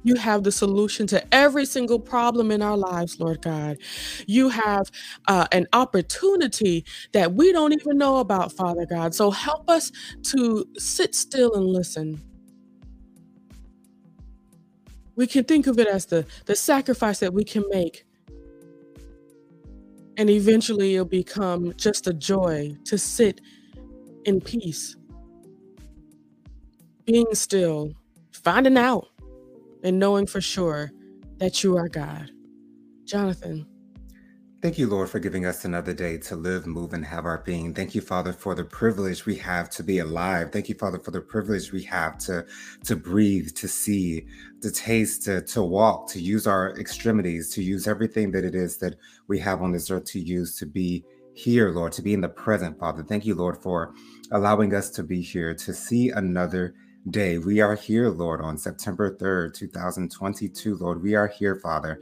You 0.05 0.17
have 0.17 0.45
the 0.45 0.53
solution 0.53 1.07
to 1.09 1.35
every 1.35 1.65
single 1.65 1.99
problem 1.99 2.51
in 2.51 2.61
our 2.61 2.77
lives, 2.77 3.19
Lord 3.19 3.41
God. 3.41 3.79
You 4.27 4.51
have 4.51 4.91
uh, 5.27 5.47
an 5.51 5.67
opportunity 5.73 6.85
that 7.13 7.33
we 7.33 7.53
don't 7.53 7.73
even 7.73 7.97
know 7.97 8.19
about, 8.19 8.53
Father 8.53 8.85
God. 8.85 9.15
So 9.15 9.31
help 9.31 9.69
us 9.69 9.91
to 10.25 10.67
sit 10.77 11.15
still 11.15 11.55
and 11.55 11.65
listen. 11.65 12.21
We 15.17 15.27
can 15.27 15.45
think 15.45 15.67
of 15.67 15.79
it 15.79 15.89
as 15.89 16.05
the, 16.05 16.27
the 16.45 16.55
sacrifice 16.55 17.21
that 17.21 17.33
we 17.33 17.43
can 17.43 17.65
make. 17.71 18.05
And 20.19 20.29
eventually 20.29 20.95
it'll 20.95 21.07
become 21.07 21.73
just 21.77 22.07
a 22.07 22.13
joy 22.13 22.77
to 22.85 22.99
sit 22.99 23.41
in 24.27 24.41
peace, 24.41 24.97
being 27.07 27.35
still, 27.35 27.95
finding 28.33 28.77
out 28.77 29.09
and 29.85 29.99
knowing 29.99 30.27
for 30.27 30.41
sure 30.41 30.91
that 31.39 31.63
you 31.63 31.77
are 31.77 31.89
God. 31.89 32.31
Jonathan. 33.05 33.67
Thank 34.63 34.79
you, 34.79 34.89
Lord, 34.89 35.11
for 35.11 35.19
giving 35.19 35.45
us 35.45 35.67
another 35.67 35.93
day 35.93 36.17
to 36.17 36.37
live, 36.37 36.67
move, 36.67 36.95
and 36.95 37.05
have 37.05 37.27
our 37.27 37.43
being. 37.45 37.75
Thank 37.75 37.95
you, 37.95 38.01
Father, 38.01 38.33
for 38.33 38.55
the 38.55 38.65
privilege 38.65 39.27
we 39.27 39.37
have 39.37 39.69
to 39.71 39.83
be 39.83 39.99
alive. 39.99 40.53
Thank 40.53 40.71
you, 40.71 40.75
Father, 40.75 40.99
for 40.99 41.11
the 41.11 41.21
privilege 41.21 41.71
we 41.71 41.83
have 41.83 42.17
to, 42.21 42.47
to 42.85 42.97
breathe, 42.97 43.53
to 43.57 43.69
see, 43.69 44.27
to 44.63 44.71
taste, 44.71 45.25
to, 45.25 45.43
to 45.43 45.63
walk, 45.63 46.09
to 46.13 46.21
use 46.21 46.47
our 46.47 46.71
extremities, 46.79 47.51
to 47.51 47.63
use 47.63 47.87
everything 47.87 48.31
that 48.31 48.43
it 48.43 48.55
is 48.55 48.79
that 48.79 48.95
we 49.29 49.39
have 49.41 49.61
on 49.61 49.71
this 49.71 49.91
earth 49.91 50.07
to 50.07 50.19
use 50.19 50.57
to 50.57 50.65
be 50.65 51.05
here, 51.35 51.71
Lord, 51.71 51.93
to 51.93 52.03
be 52.03 52.15
in 52.15 52.23
the 52.23 52.29
present, 52.31 52.79
Father. 52.79 53.03
Thank 53.03 53.27
you, 53.27 53.35
Lord, 53.35 53.59
for 53.59 53.93
allowing 54.31 54.75
us 54.75 54.89
to 54.93 55.03
be 55.03 55.21
here, 55.21 55.55
to 55.55 55.75
see 55.75 56.09
another 56.09 56.75
day. 57.11 57.39
We 57.39 57.61
are 57.61 57.75
here, 57.75 58.09
Lord, 58.09 58.41
on 58.41 58.57
September 58.57 59.15
3rd, 59.15 59.55
2022. 59.55 60.77
Lord, 60.77 61.03
we 61.03 61.15
are 61.15 61.29
here, 61.29 61.57
Father. 61.57 62.01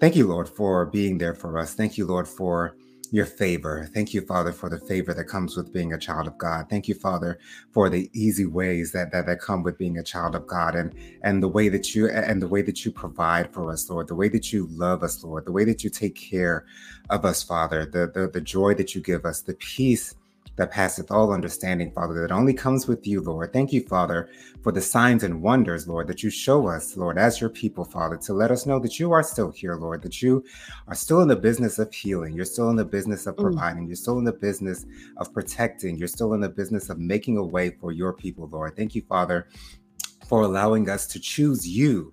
Thank 0.00 0.14
you, 0.14 0.28
Lord, 0.28 0.48
for 0.48 0.86
being 0.86 1.18
there 1.18 1.34
for 1.34 1.58
us. 1.58 1.74
Thank 1.74 1.98
you, 1.98 2.06
Lord, 2.06 2.28
for 2.28 2.76
your 3.10 3.26
favor. 3.26 3.88
Thank 3.92 4.14
you, 4.14 4.20
Father, 4.20 4.52
for 4.52 4.68
the 4.68 4.78
favor 4.78 5.14
that 5.14 5.24
comes 5.24 5.56
with 5.56 5.72
being 5.72 5.92
a 5.92 5.98
child 5.98 6.26
of 6.26 6.36
God. 6.38 6.66
Thank 6.68 6.86
you, 6.88 6.94
Father, 6.94 7.38
for 7.72 7.88
the 7.88 8.10
easy 8.12 8.46
ways 8.46 8.92
that, 8.92 9.10
that 9.12 9.26
that 9.26 9.40
come 9.40 9.62
with 9.62 9.78
being 9.78 9.98
a 9.98 10.02
child 10.02 10.34
of 10.34 10.46
God 10.46 10.74
and 10.74 10.94
and 11.22 11.42
the 11.42 11.48
way 11.48 11.68
that 11.68 11.94
you 11.94 12.08
and 12.08 12.42
the 12.42 12.48
way 12.48 12.62
that 12.62 12.84
you 12.84 12.90
provide 12.90 13.52
for 13.52 13.70
us, 13.70 13.88
Lord, 13.88 14.08
the 14.08 14.14
way 14.14 14.28
that 14.28 14.52
you 14.52 14.66
love 14.70 15.02
us, 15.02 15.22
Lord, 15.22 15.44
the 15.44 15.52
way 15.52 15.64
that 15.64 15.84
you 15.84 15.90
take 15.90 16.16
care 16.16 16.66
of 17.08 17.24
us, 17.24 17.42
Father, 17.42 17.86
the 17.86 18.10
the, 18.12 18.28
the 18.28 18.40
joy 18.40 18.74
that 18.74 18.94
you 18.94 19.00
give 19.00 19.24
us, 19.24 19.40
the 19.40 19.54
peace 19.54 20.14
that 20.56 20.70
passeth 20.70 21.10
all 21.10 21.32
understanding, 21.32 21.90
Father, 21.92 22.20
that 22.20 22.32
only 22.32 22.54
comes 22.54 22.88
with 22.88 23.06
you, 23.06 23.20
Lord. 23.20 23.52
Thank 23.52 23.72
you, 23.72 23.82
Father, 23.82 24.28
for 24.62 24.72
the 24.72 24.80
signs 24.80 25.22
and 25.22 25.42
wonders, 25.42 25.86
Lord, 25.86 26.08
that 26.08 26.22
you 26.22 26.30
show 26.30 26.66
us, 26.68 26.96
Lord, 26.96 27.18
as 27.18 27.40
your 27.40 27.50
people, 27.50 27.84
Father, 27.84 28.16
to 28.16 28.32
let 28.32 28.50
us 28.50 28.66
know 28.66 28.78
that 28.80 28.98
you 28.98 29.12
are 29.12 29.22
still 29.22 29.50
here, 29.50 29.76
Lord, 29.76 30.02
that 30.02 30.22
you 30.22 30.44
are 30.88 30.94
still 30.94 31.20
in 31.20 31.28
the 31.28 31.36
business 31.36 31.78
of 31.78 31.92
healing. 31.92 32.34
You're 32.34 32.44
still 32.44 32.70
in 32.70 32.76
the 32.76 32.84
business 32.84 33.26
of 33.26 33.36
mm. 33.36 33.42
providing. 33.42 33.84
Mm. 33.84 33.88
You're 33.88 33.96
still 33.96 34.18
in 34.18 34.24
the 34.24 34.32
business 34.32 34.86
of 35.18 35.32
protecting. 35.32 35.96
You're 35.96 36.08
still 36.08 36.34
in 36.34 36.40
the 36.40 36.48
business 36.48 36.90
of 36.90 36.98
making 36.98 37.36
a 37.36 37.44
way 37.44 37.70
for 37.70 37.92
your 37.92 38.12
people, 38.12 38.48
Lord. 38.48 38.76
Thank 38.76 38.94
you, 38.94 39.02
Father, 39.02 39.48
for 40.26 40.42
allowing 40.42 40.88
us 40.88 41.06
to 41.08 41.20
choose 41.20 41.68
you 41.68 42.12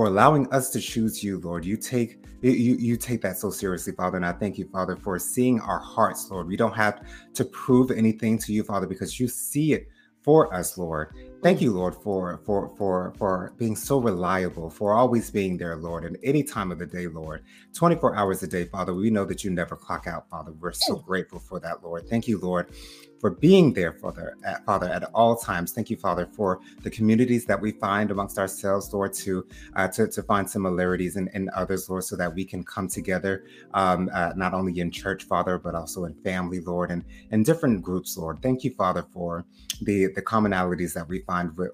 for 0.00 0.06
allowing 0.06 0.50
us 0.50 0.70
to 0.70 0.80
choose 0.80 1.22
you, 1.22 1.38
Lord. 1.40 1.62
You 1.62 1.76
take 1.76 2.24
you 2.42 2.76
you 2.76 2.96
take 2.96 3.20
that 3.22 3.38
so 3.38 3.50
seriously, 3.50 3.92
Father, 3.92 4.16
and 4.16 4.26
I 4.26 4.32
thank 4.32 4.58
you, 4.58 4.68
Father, 4.68 4.96
for 4.96 5.18
seeing 5.18 5.60
our 5.60 5.78
hearts, 5.78 6.30
Lord. 6.30 6.46
We 6.46 6.56
don't 6.56 6.74
have 6.74 7.04
to 7.34 7.44
prove 7.44 7.90
anything 7.90 8.38
to 8.38 8.52
you, 8.52 8.62
Father, 8.62 8.86
because 8.86 9.20
you 9.20 9.28
see 9.28 9.72
it 9.72 9.88
for 10.22 10.52
us, 10.54 10.78
Lord. 10.78 11.14
Thank 11.42 11.62
you, 11.62 11.72
Lord, 11.72 11.94
for 11.94 12.38
for 12.44 12.70
for 12.76 13.14
for 13.16 13.54
being 13.56 13.74
so 13.74 13.98
reliable, 13.98 14.68
for 14.68 14.92
always 14.92 15.30
being 15.30 15.56
there, 15.56 15.74
Lord, 15.74 16.04
at 16.04 16.20
any 16.22 16.42
time 16.42 16.70
of 16.70 16.78
the 16.78 16.84
day, 16.84 17.06
Lord. 17.06 17.44
24 17.72 18.14
hours 18.14 18.42
a 18.42 18.46
day, 18.46 18.66
Father. 18.66 18.92
We 18.92 19.08
know 19.08 19.24
that 19.24 19.42
you 19.42 19.50
never 19.50 19.74
clock 19.74 20.06
out, 20.06 20.28
Father. 20.28 20.52
We're 20.52 20.72
so 20.72 20.96
grateful 20.96 21.38
for 21.38 21.58
that, 21.60 21.82
Lord. 21.82 22.06
Thank 22.10 22.28
you, 22.28 22.38
Lord, 22.38 22.74
for 23.20 23.30
being 23.30 23.72
there, 23.72 23.94
Father, 23.94 24.36
at, 24.44 24.66
Father, 24.66 24.88
at 24.88 25.04
all 25.14 25.34
times. 25.34 25.72
Thank 25.72 25.88
you, 25.88 25.96
Father, 25.96 26.26
for 26.26 26.60
the 26.82 26.90
communities 26.90 27.46
that 27.46 27.58
we 27.58 27.72
find 27.72 28.10
amongst 28.10 28.38
ourselves, 28.38 28.92
Lord, 28.92 29.14
to 29.14 29.46
uh, 29.76 29.88
to, 29.88 30.08
to 30.08 30.22
find 30.22 30.48
similarities 30.48 31.16
in, 31.16 31.28
in 31.28 31.48
others, 31.54 31.88
Lord, 31.88 32.04
so 32.04 32.16
that 32.16 32.34
we 32.34 32.44
can 32.44 32.64
come 32.64 32.86
together, 32.86 33.44
um, 33.72 34.10
uh, 34.12 34.32
not 34.36 34.52
only 34.52 34.78
in 34.78 34.90
church, 34.90 35.24
Father, 35.24 35.56
but 35.56 35.74
also 35.74 36.04
in 36.04 36.12
family, 36.16 36.60
Lord, 36.60 36.90
and 36.90 37.02
in 37.30 37.44
different 37.44 37.82
groups, 37.82 38.18
Lord. 38.18 38.42
Thank 38.42 38.62
you, 38.62 38.74
Father, 38.74 39.06
for 39.10 39.46
the 39.82 40.08
the 40.08 40.22
commonalities 40.22 40.92
that 40.94 41.08
we 41.08 41.20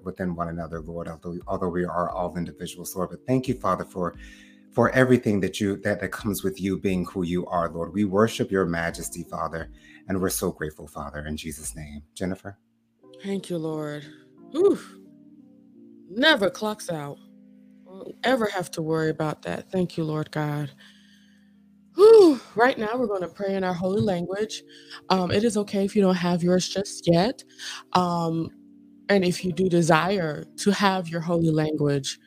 within 0.03 0.35
one 0.35 0.49
another, 0.49 0.81
Lord. 0.81 1.07
Although 1.07 1.37
although 1.47 1.69
we 1.69 1.85
are 1.85 2.09
all 2.09 2.37
individuals, 2.37 2.95
Lord, 2.95 3.09
but 3.09 3.25
thank 3.25 3.47
you, 3.47 3.55
Father, 3.55 3.83
for 3.83 4.15
for 4.71 4.91
everything 4.91 5.39
that 5.39 5.59
you 5.59 5.77
that, 5.77 5.99
that 6.01 6.11
comes 6.11 6.43
with 6.43 6.61
you 6.61 6.77
being 6.77 7.05
who 7.05 7.23
you 7.23 7.45
are, 7.47 7.69
Lord. 7.69 7.93
We 7.93 8.05
worship 8.05 8.51
your 8.51 8.65
majesty, 8.65 9.23
Father. 9.23 9.71
And 10.07 10.21
we're 10.21 10.29
so 10.29 10.51
grateful, 10.51 10.87
Father, 10.87 11.25
in 11.25 11.35
Jesus' 11.35 11.75
name. 11.75 12.03
Jennifer? 12.13 12.57
Thank 13.23 13.49
you, 13.49 13.57
Lord. 13.57 14.05
Whew. 14.51 14.79
Never 16.09 16.49
clocks 16.49 16.89
out. 16.89 17.17
Won't 17.85 18.15
ever 18.23 18.45
have 18.45 18.71
to 18.71 18.81
worry 18.81 19.09
about 19.09 19.41
that. 19.43 19.71
Thank 19.71 19.97
you, 19.97 20.03
Lord 20.03 20.31
God. 20.31 20.71
Whew. 21.95 22.39
Right 22.55 22.77
now, 22.77 22.95
we're 22.95 23.07
going 23.07 23.21
to 23.21 23.27
pray 23.27 23.55
in 23.55 23.63
our 23.63 23.73
holy 23.73 24.01
language. 24.01 24.63
Um, 25.09 25.31
it 25.31 25.43
is 25.43 25.57
okay 25.57 25.83
if 25.83 25.95
you 25.95 26.01
don't 26.03 26.15
have 26.15 26.43
yours 26.43 26.69
just 26.69 27.07
yet. 27.07 27.43
Um, 27.93 28.49
And 29.09 29.23
if 29.23 29.43
you 29.45 29.51
do 29.51 29.69
desire 29.69 30.45
to 30.57 30.71
have 30.71 31.07
your 31.07 31.21
holy 31.21 31.49
language, 31.49 32.19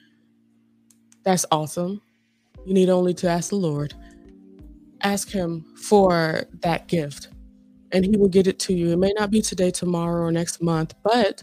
that's 1.22 1.44
awesome. 1.50 2.00
You 2.64 2.74
need 2.74 2.88
only 2.88 3.14
to 3.14 3.28
ask 3.28 3.50
the 3.50 3.56
Lord. 3.56 3.94
Ask 5.02 5.30
Him 5.30 5.64
for 5.76 6.44
that 6.60 6.88
gift, 6.88 7.28
and 7.92 8.04
He 8.04 8.16
will 8.16 8.28
get 8.28 8.46
it 8.46 8.58
to 8.60 8.74
you. 8.74 8.92
It 8.92 8.98
may 8.98 9.12
not 9.18 9.30
be 9.30 9.42
today, 9.42 9.70
tomorrow, 9.70 10.24
or 10.24 10.32
next 10.32 10.62
month, 10.62 10.94
but 11.02 11.42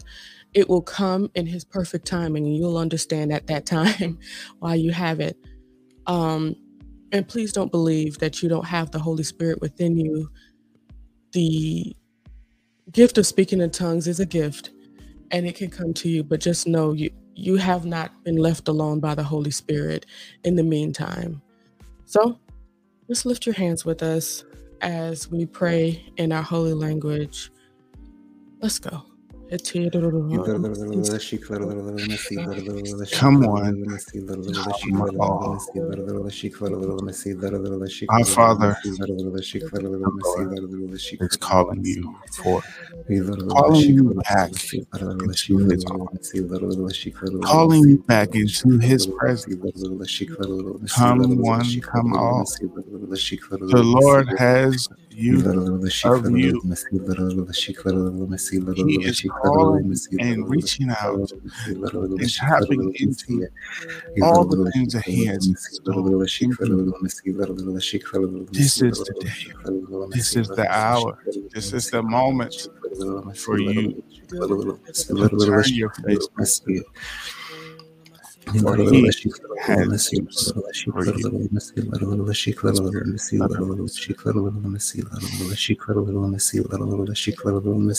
it 0.54 0.68
will 0.68 0.82
come 0.82 1.30
in 1.34 1.46
His 1.46 1.64
perfect 1.64 2.06
timing, 2.06 2.46
and 2.46 2.56
you'll 2.56 2.78
understand 2.78 3.32
at 3.32 3.46
that 3.46 3.66
time 3.66 4.18
why 4.58 4.74
you 4.74 4.92
have 4.92 5.20
it. 5.20 5.36
Um, 6.06 6.56
and 7.12 7.26
please 7.26 7.52
don't 7.52 7.70
believe 7.70 8.18
that 8.18 8.42
you 8.42 8.48
don't 8.48 8.66
have 8.66 8.90
the 8.90 8.98
Holy 8.98 9.22
Spirit 9.22 9.60
within 9.60 9.96
you. 9.96 10.30
The 11.32 11.94
gift 12.92 13.18
of 13.18 13.26
speaking 13.26 13.60
in 13.60 13.70
tongues 13.70 14.06
is 14.08 14.20
a 14.20 14.26
gift 14.26 14.70
and 15.30 15.46
it 15.46 15.54
can 15.56 15.70
come 15.70 15.94
to 15.94 16.08
you, 16.08 16.22
but 16.22 16.40
just 16.40 16.66
know 16.66 16.92
you 16.92 17.10
you 17.34 17.56
have 17.56 17.84
not 17.84 18.24
been 18.24 18.36
left 18.36 18.66
alone 18.66 18.98
by 18.98 19.14
the 19.14 19.22
Holy 19.22 19.52
Spirit 19.52 20.06
in 20.42 20.56
the 20.56 20.62
meantime. 20.64 21.40
So 22.04 22.40
just 23.08 23.24
lift 23.24 23.46
your 23.46 23.54
hands 23.54 23.84
with 23.84 24.02
us 24.02 24.42
as 24.80 25.30
we 25.30 25.46
pray 25.46 26.04
in 26.16 26.32
our 26.32 26.42
holy 26.42 26.74
language. 26.74 27.52
Let's 28.60 28.80
go. 28.80 29.07
Come 33.12 33.44
on. 33.46 33.84
Our 38.08 38.24
Father 38.24 38.76
is 41.20 41.36
calling 41.36 41.84
you 41.84 42.16
for 42.42 42.62
calling 43.48 43.90
you 43.90 44.14
back 44.28 44.52
calling 47.42 47.88
you 47.88 47.98
back 48.06 48.34
into 48.34 48.78
his 48.78 49.06
presence. 49.06 49.56
Come 50.94 51.38
one, 51.38 51.80
come 51.80 52.14
all. 52.14 52.44
The 53.70 53.82
Lord 53.82 54.28
has 54.38 54.88
you 55.10 55.38
of 56.04 56.30
you. 56.30 56.62
He 58.74 59.04
is 59.04 59.24
and 60.18 60.48
reaching 60.48 60.90
out 60.90 61.30
and 61.66 62.30
tapping 62.34 62.94
into 62.98 63.48
all 64.22 64.44
the 64.44 64.70
things 64.72 64.92
that 64.94 65.04
He 65.04 65.24
has 65.26 65.46
This 68.52 68.82
is 68.82 68.98
the 68.98 69.14
day. 69.20 69.52
This 70.10 70.36
is 70.36 70.48
the 70.48 70.66
hour. 70.70 71.18
This 71.54 71.72
is 71.72 71.90
the 71.90 72.02
moment 72.02 72.68
for 73.36 73.58
you 73.58 74.02
to 74.28 75.28
turn 75.44 75.64
your 75.68 75.90
face 75.90 76.28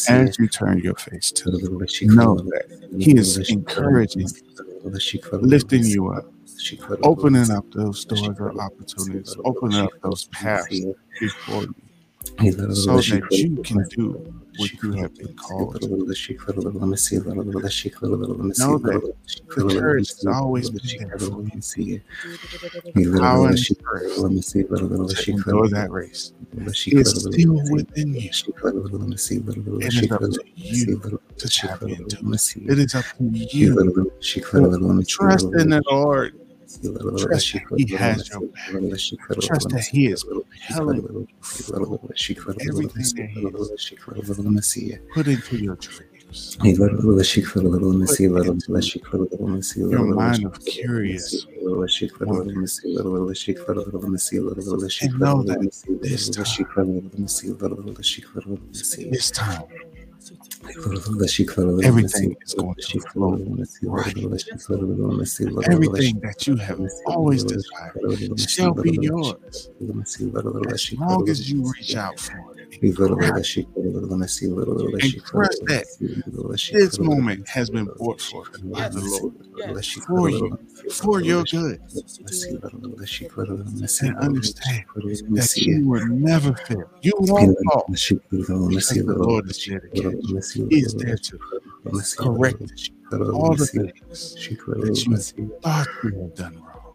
As 0.09 0.39
you 0.39 0.47
turn 0.47 0.79
your 0.79 0.95
face 0.95 1.31
to 1.33 1.51
know 2.07 2.35
that 2.35 2.65
he 2.99 3.17
is 3.17 3.37
encouraging, 3.49 4.27
lifting 5.41 5.83
you 5.85 6.07
up, 6.09 6.25
opening 7.03 7.51
up 7.51 7.65
those 7.71 8.05
doors 8.05 8.37
or 8.39 8.59
opportunities, 8.61 9.35
opening 9.45 9.79
up 9.79 9.91
those 10.03 10.25
paths 10.29 10.81
before 11.19 11.63
you 11.63 11.75
so 12.25 12.97
that 12.97 13.27
you 13.31 13.57
can 13.63 13.83
do 13.89 14.11
what 14.57 14.71
you 14.83 14.91
have 14.93 15.15
been 15.15 15.33
called. 15.35 15.79
Know 18.59 18.77
that 18.77 19.01
the 19.55 19.63
courage 19.79 20.09
has 20.09 20.25
always 20.25 20.69
been 20.69 20.81
there 20.99 21.17
for 21.17 21.81
you. 21.81 22.01
Power 23.19 23.49
and 23.49 23.57
courage 23.83 24.15
to 24.15 25.31
endure 25.31 25.67
that 25.69 25.91
race 25.91 26.33
is 26.87 27.21
still 27.21 27.61
within 27.71 28.13
you. 28.13 28.29
It 29.81 29.93
is 29.93 30.11
up 30.11 30.21
to 30.21 30.39
you 30.55 31.19
to 31.37 31.47
tap 31.47 31.81
into. 31.83 32.17
It 32.67 32.79
is 32.79 32.95
up 32.95 33.05
to 33.17 33.23
you 33.23 33.75
to 34.21 35.03
trust 35.05 35.53
in 35.53 35.69
the 35.69 35.81
Lord 35.89 36.33
Trust 37.17 37.47
He 37.75 37.85
has 37.95 38.29
your 38.29 38.41
back. 38.41 38.69
Trust 39.41 39.69
that 39.69 39.85
He 39.91 40.07
is 40.07 40.23
propelling 40.23 41.27
everything 42.67 43.05
that 43.15 43.29
He 43.31 43.45
is 43.47 43.81
put 45.13 45.27
into 45.27 45.57
your 45.57 45.75
dreams. 45.77 46.57
Your 49.91 50.05
mind 50.15 50.45
of 50.45 50.59
curious. 50.65 51.45
And 55.01 55.19
know 55.19 55.43
that 55.43 55.59
this 56.01 56.29
time, 56.29 56.71
this 59.11 59.31
time 59.31 59.63
Everything 61.83 62.35
is 62.45 62.53
going 62.53 62.75
to 62.75 62.99
flow 63.01 63.37
right. 63.83 64.15
Everything 65.69 66.19
that 66.21 66.47
you 66.47 66.55
have 66.57 66.79
always 67.05 67.43
desired 67.43 68.39
shall 68.39 68.73
be 68.73 68.97
yours 69.01 69.69
as 70.71 70.93
long 70.93 71.29
as 71.29 71.49
you 71.51 71.71
reach 71.71 71.95
out 71.95 72.19
for 72.19 72.55
it. 72.57 72.67
And 75.01 75.23
trust 75.25 75.61
that 75.67 75.85
this 76.71 76.99
moment 76.99 77.47
has 77.49 77.69
been 77.69 77.85
brought 77.97 78.21
forth 78.21 78.51
by 78.63 78.89
the 78.89 79.01
Lord 79.01 79.33
for 80.07 80.29
you, 80.29 80.57
for 80.91 81.21
your 81.21 81.43
good. 81.43 81.79
And 84.01 84.17
understand 84.17 84.85
that 84.95 85.53
you 85.57 85.87
will 85.87 86.07
never 86.07 86.55
fail. 86.55 86.89
You 87.01 87.13
won't 87.17 87.57
fall 87.65 87.85
because 87.89 88.89
the 88.89 89.15
Lord 89.17 89.49
is 89.49 89.65
there 89.65 89.79
to 89.79 89.89
catch 89.89 90.55
you. 90.55 90.67
He 90.69 90.79
is 90.79 90.93
there 90.95 91.17
to 91.17 91.39
correct 92.17 92.91
all 93.11 93.55
the 93.55 93.65
things 93.65 94.35
that 94.35 95.33
you 95.37 95.59
thought 95.61 95.87
you 96.03 96.21
had 96.21 96.35
done 96.35 96.61
wrong. 96.61 96.93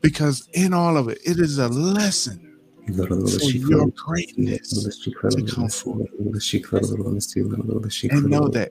Because 0.00 0.48
in 0.52 0.74
all 0.74 0.96
of 0.96 1.08
it, 1.08 1.18
it 1.24 1.38
is 1.38 1.58
a 1.58 1.68
lesson 1.68 2.58
for 2.86 3.50
your 3.50 3.86
greatness 3.88 4.98
to 5.02 5.12
come 5.46 5.68
forth. 5.68 6.08
And 6.20 6.34
know 8.28 8.48
that 8.48 8.70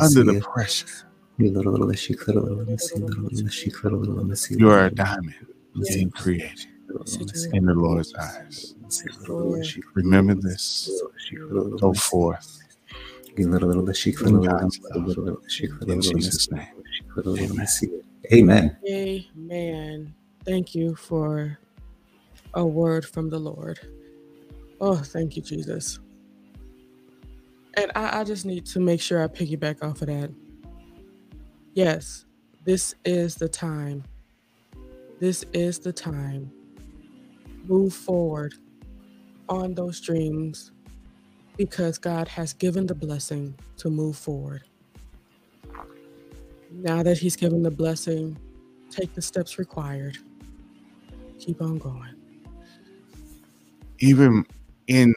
under 0.00 0.24
the 0.24 0.40
pressure, 0.52 0.86
you 1.38 1.56
are 4.70 4.84
a 4.84 4.90
diamond 4.90 5.34
being 5.88 6.10
created 6.10 6.66
in 7.52 7.64
the 7.66 7.74
Lord's 7.74 8.14
eyes. 8.14 8.74
Remember 9.94 10.34
this. 10.34 10.90
Go 11.78 11.94
forth. 11.94 12.58
In 13.36 13.60
Jesus' 16.00 16.50
name. 16.50 16.66
Amen. 18.32 18.76
Amen. 18.88 20.14
Thank 20.44 20.74
you 20.74 20.94
for 20.94 21.58
a 22.54 22.64
word 22.64 23.06
from 23.06 23.30
the 23.30 23.38
Lord. 23.38 23.80
Oh, 24.80 24.96
thank 24.96 25.36
you, 25.36 25.42
Jesus. 25.42 25.98
And 27.74 27.90
I, 27.94 28.20
I 28.20 28.24
just 28.24 28.44
need 28.44 28.66
to 28.66 28.80
make 28.80 29.00
sure 29.00 29.22
I 29.22 29.28
piggyback 29.28 29.82
off 29.82 30.02
of 30.02 30.08
that. 30.08 30.30
Yes, 31.74 32.24
this 32.64 32.94
is 33.04 33.34
the 33.34 33.48
time. 33.48 34.04
This 35.20 35.44
is 35.52 35.78
the 35.78 35.92
time. 35.92 36.50
Move 37.64 37.94
forward 37.94 38.54
on 39.48 39.74
those 39.74 40.00
dreams 40.00 40.72
because 41.56 41.98
God 41.98 42.28
has 42.28 42.52
given 42.52 42.86
the 42.86 42.94
blessing 42.94 43.54
to 43.78 43.90
move 43.90 44.16
forward. 44.16 44.62
Now 46.70 47.02
that 47.02 47.18
He's 47.18 47.36
given 47.36 47.62
the 47.62 47.70
blessing, 47.70 48.36
take 48.90 49.14
the 49.14 49.22
steps 49.22 49.58
required. 49.58 50.18
Keep 51.38 51.60
on 51.60 51.78
going 51.78 52.16
even 54.02 54.44
in 54.88 55.14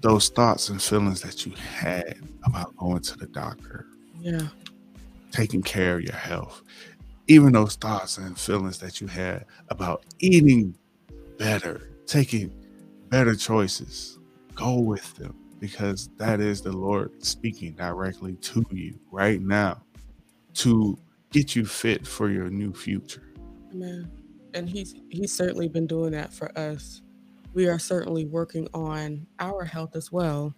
those 0.00 0.28
thoughts 0.28 0.68
and 0.68 0.80
feelings 0.80 1.20
that 1.20 1.44
you 1.44 1.52
had 1.52 2.16
about 2.44 2.74
going 2.76 3.02
to 3.02 3.16
the 3.16 3.26
doctor, 3.26 3.86
yeah, 4.20 4.46
taking 5.36 5.62
care 5.62 5.98
of 5.98 6.02
your 6.02 6.14
health, 6.14 6.62
even 7.26 7.52
those 7.52 7.76
thoughts 7.76 8.18
and 8.18 8.38
feelings 8.38 8.78
that 8.78 9.00
you 9.00 9.06
had 9.06 9.44
about 9.68 10.04
eating 10.18 10.74
better, 11.38 11.90
taking 12.06 12.52
better 13.08 13.34
choices, 13.34 14.18
go 14.54 14.78
with 14.78 15.14
them 15.14 15.34
because 15.58 16.08
that 16.16 16.40
is 16.40 16.60
the 16.60 16.72
Lord 16.72 17.24
speaking 17.24 17.72
directly 17.72 18.34
to 18.34 18.64
you 18.70 18.98
right 19.10 19.40
now 19.40 19.82
to 20.54 20.98
get 21.30 21.56
you 21.56 21.64
fit 21.64 22.06
for 22.06 22.30
your 22.30 22.48
new 22.48 22.72
future. 22.72 23.34
Amen. 23.72 24.10
And 24.54 24.68
he's 24.68 24.94
he's 25.10 25.32
certainly 25.32 25.68
been 25.68 25.86
doing 25.86 26.12
that 26.12 26.32
for 26.32 26.56
us 26.58 27.02
we 27.56 27.66
are 27.68 27.78
certainly 27.78 28.26
working 28.26 28.68
on 28.74 29.26
our 29.40 29.64
health 29.64 29.96
as 29.96 30.12
well. 30.12 30.54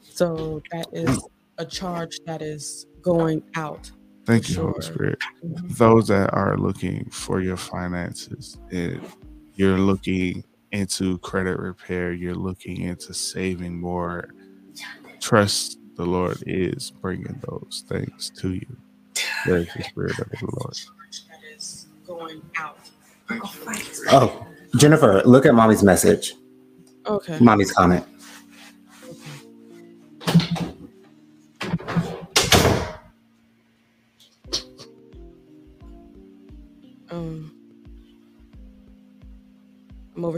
So 0.00 0.62
that 0.70 0.86
is 0.92 1.08
mm. 1.10 1.30
a 1.58 1.66
charge 1.66 2.20
that 2.26 2.42
is 2.42 2.86
going 3.02 3.42
out. 3.56 3.90
Thank 4.28 4.50
you, 4.50 4.56
sure. 4.56 4.70
Holy 4.72 4.82
Spirit. 4.82 5.18
Mm-hmm. 5.42 5.68
Those 5.68 6.08
that 6.08 6.34
are 6.34 6.58
looking 6.58 7.08
for 7.10 7.40
your 7.40 7.56
finances, 7.56 8.58
and 8.70 9.00
you're 9.54 9.78
looking 9.78 10.44
into 10.70 11.16
credit 11.20 11.58
repair, 11.58 12.12
you're 12.12 12.34
looking 12.34 12.82
into 12.82 13.14
saving 13.14 13.80
more. 13.80 14.28
Trust 15.18 15.78
the 15.96 16.04
Lord 16.04 16.42
is 16.46 16.90
bringing 16.90 17.40
those 17.48 17.84
things 17.88 18.30
to 18.36 18.52
you. 18.52 18.76
There's 19.46 19.72
the 19.72 19.84
Spirit 19.84 20.18
of 20.18 20.28
the 20.28 20.36
Lord. 20.42 20.76
That 21.30 21.56
is 21.56 21.86
going 22.06 22.42
out. 22.58 22.78
Oh, 24.10 24.46
Jennifer, 24.76 25.22
look 25.24 25.46
at 25.46 25.54
mommy's 25.54 25.82
message. 25.82 26.34
Okay. 27.06 27.38
Mommy's 27.40 27.72
comment. 27.72 28.04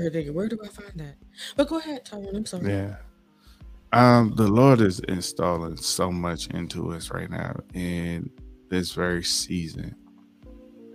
Over 0.01 0.11
here 0.11 0.11
thinking, 0.11 0.35
where 0.35 0.49
do 0.49 0.59
I 0.65 0.69
find 0.69 0.93
that? 0.97 1.17
But 1.57 1.69
go 1.69 1.79
ahead, 1.79 2.05
Tyrone. 2.05 2.37
I'm 2.37 2.47
sorry. 2.47 2.71
Yeah. 2.73 2.97
Um, 3.93 4.35
the 4.37 4.47
Lord 4.47 4.81
is 4.81 5.01
installing 5.01 5.77
so 5.77 6.11
much 6.11 6.47
into 6.49 6.93
us 6.93 7.11
right 7.11 7.31
now 7.31 7.57
in 7.75 8.31
this 8.69 8.93
very 8.93 9.25
season, 9.25 9.95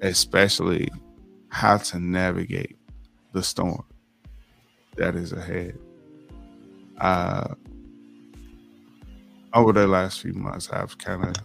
especially 0.01 0.89
how 1.49 1.77
to 1.77 1.99
navigate 1.99 2.77
the 3.33 3.43
storm 3.43 3.83
that 4.95 5.15
is 5.15 5.33
ahead. 5.33 5.77
Uh, 6.99 7.53
over 9.53 9.73
the 9.73 9.87
last 9.87 10.21
few 10.21 10.33
months, 10.33 10.69
I've 10.69 10.97
kind 10.97 11.25
of 11.25 11.35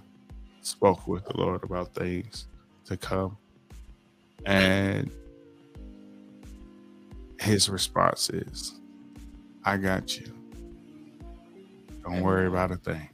spoke 0.62 1.08
with 1.08 1.24
the 1.24 1.36
Lord 1.36 1.64
about 1.64 1.94
things 1.94 2.46
to 2.84 2.96
come, 2.96 3.36
and 4.46 5.10
His 7.40 7.68
response 7.68 8.30
is, 8.30 8.74
"I 9.64 9.76
got 9.76 10.18
you. 10.18 10.26
Don't 12.04 12.20
worry 12.20 12.46
about 12.46 12.70
a 12.70 12.76
thing." 12.76 13.08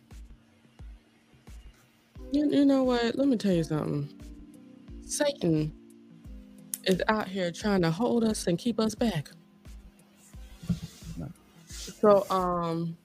You, 2.33 2.51
you 2.51 2.65
know 2.65 2.83
what? 2.83 3.17
Let 3.17 3.29
me 3.29 3.37
tell 3.37 3.53
you 3.53 3.65
something. 3.65 4.09
Satan 5.07 5.73
is 6.85 7.01
out 7.09 7.29
here 7.29 7.53
trying 7.53 7.83
to 7.83 7.91
hold 7.91 8.25
us 8.25 8.47
and 8.47 8.59
keep 8.59 8.81
us 8.81 8.95
back. 8.95 9.31
So, 11.69 12.27
um, 12.31 12.97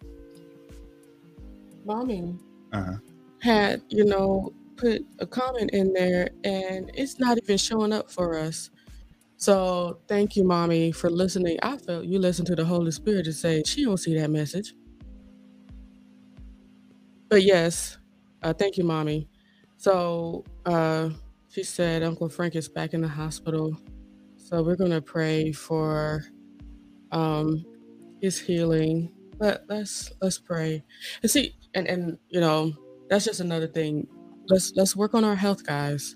mommy 1.86 2.36
uh-huh. 2.74 2.98
had, 3.40 3.82
you 3.90 4.06
know, 4.06 4.54
put 4.76 5.06
a 5.20 5.26
comment 5.26 5.70
in 5.72 5.94
there 5.94 6.30
and 6.44 6.92
it's 6.94 7.20
not 7.20 7.38
even 7.38 7.58
showing 7.58 7.94
up 7.94 8.12
for 8.12 8.38
us. 8.38 8.70
So 9.42 9.98
thank 10.08 10.36
you, 10.36 10.44
mommy, 10.44 10.92
for 10.92 11.10
listening. 11.10 11.58
I 11.64 11.76
felt 11.76 12.06
you 12.06 12.20
listened 12.20 12.46
to 12.48 12.56
the 12.56 12.64
Holy 12.64 12.92
Spirit 12.92 13.26
to 13.26 13.34
say 13.34 13.64
she 13.66 13.84
don't 13.84 13.98
see 13.98 14.16
that 14.20 14.30
message. 14.30 14.76
But 17.28 17.42
yes, 17.42 17.98
uh, 18.44 18.54
thank 18.54 18.78
you, 18.78 18.84
mommy. 18.84 19.28
So 19.78 20.46
uh, 20.68 21.10
she 21.50 21.64
said 21.64 22.04
Uncle 22.04 22.30
Frank 22.30 22.56
is 22.56 22.70
back 22.70 22.94
in 22.94 23.02
the 23.02 23.08
hospital. 23.08 23.76
So 24.38 24.62
we're 24.62 24.76
gonna 24.76 25.02
pray 25.02 25.52
for 25.52 26.24
um, 27.12 27.66
his 28.22 28.38
healing. 28.38 29.12
Let 29.40 29.64
let's 29.68 30.12
let's 30.22 30.38
pray 30.38 30.84
and 31.24 31.32
see. 31.32 31.56
And 31.74 31.88
and 31.88 32.20
you 32.30 32.42
know 32.42 32.74
that's 33.10 33.26
just 33.26 33.40
another 33.40 33.68
thing. 33.68 34.08
Let's 34.50 34.74
let's 34.76 34.96
work 34.96 35.16
on 35.16 35.24
our 35.24 35.36
health, 35.36 35.66
guys. 35.66 36.16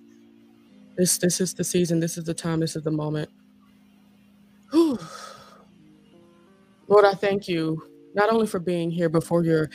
This 0.98 1.18
this 1.18 1.42
is 1.42 1.54
the 1.54 1.64
season. 1.64 2.00
This 2.00 2.18
is 2.18 2.26
the 2.26 2.34
time. 2.34 2.60
This 2.62 2.76
is 2.76 2.84
the 2.84 2.92
moment. 2.92 3.30
Whew. 4.72 5.00
Lord, 6.88 7.06
I 7.06 7.14
thank 7.14 7.48
you 7.48 7.82
not 8.14 8.30
only 8.32 8.48
for 8.48 8.60
being 8.60 8.92
here, 8.92 9.10
but 9.10 9.24
for 9.24 9.44
your 9.44 9.70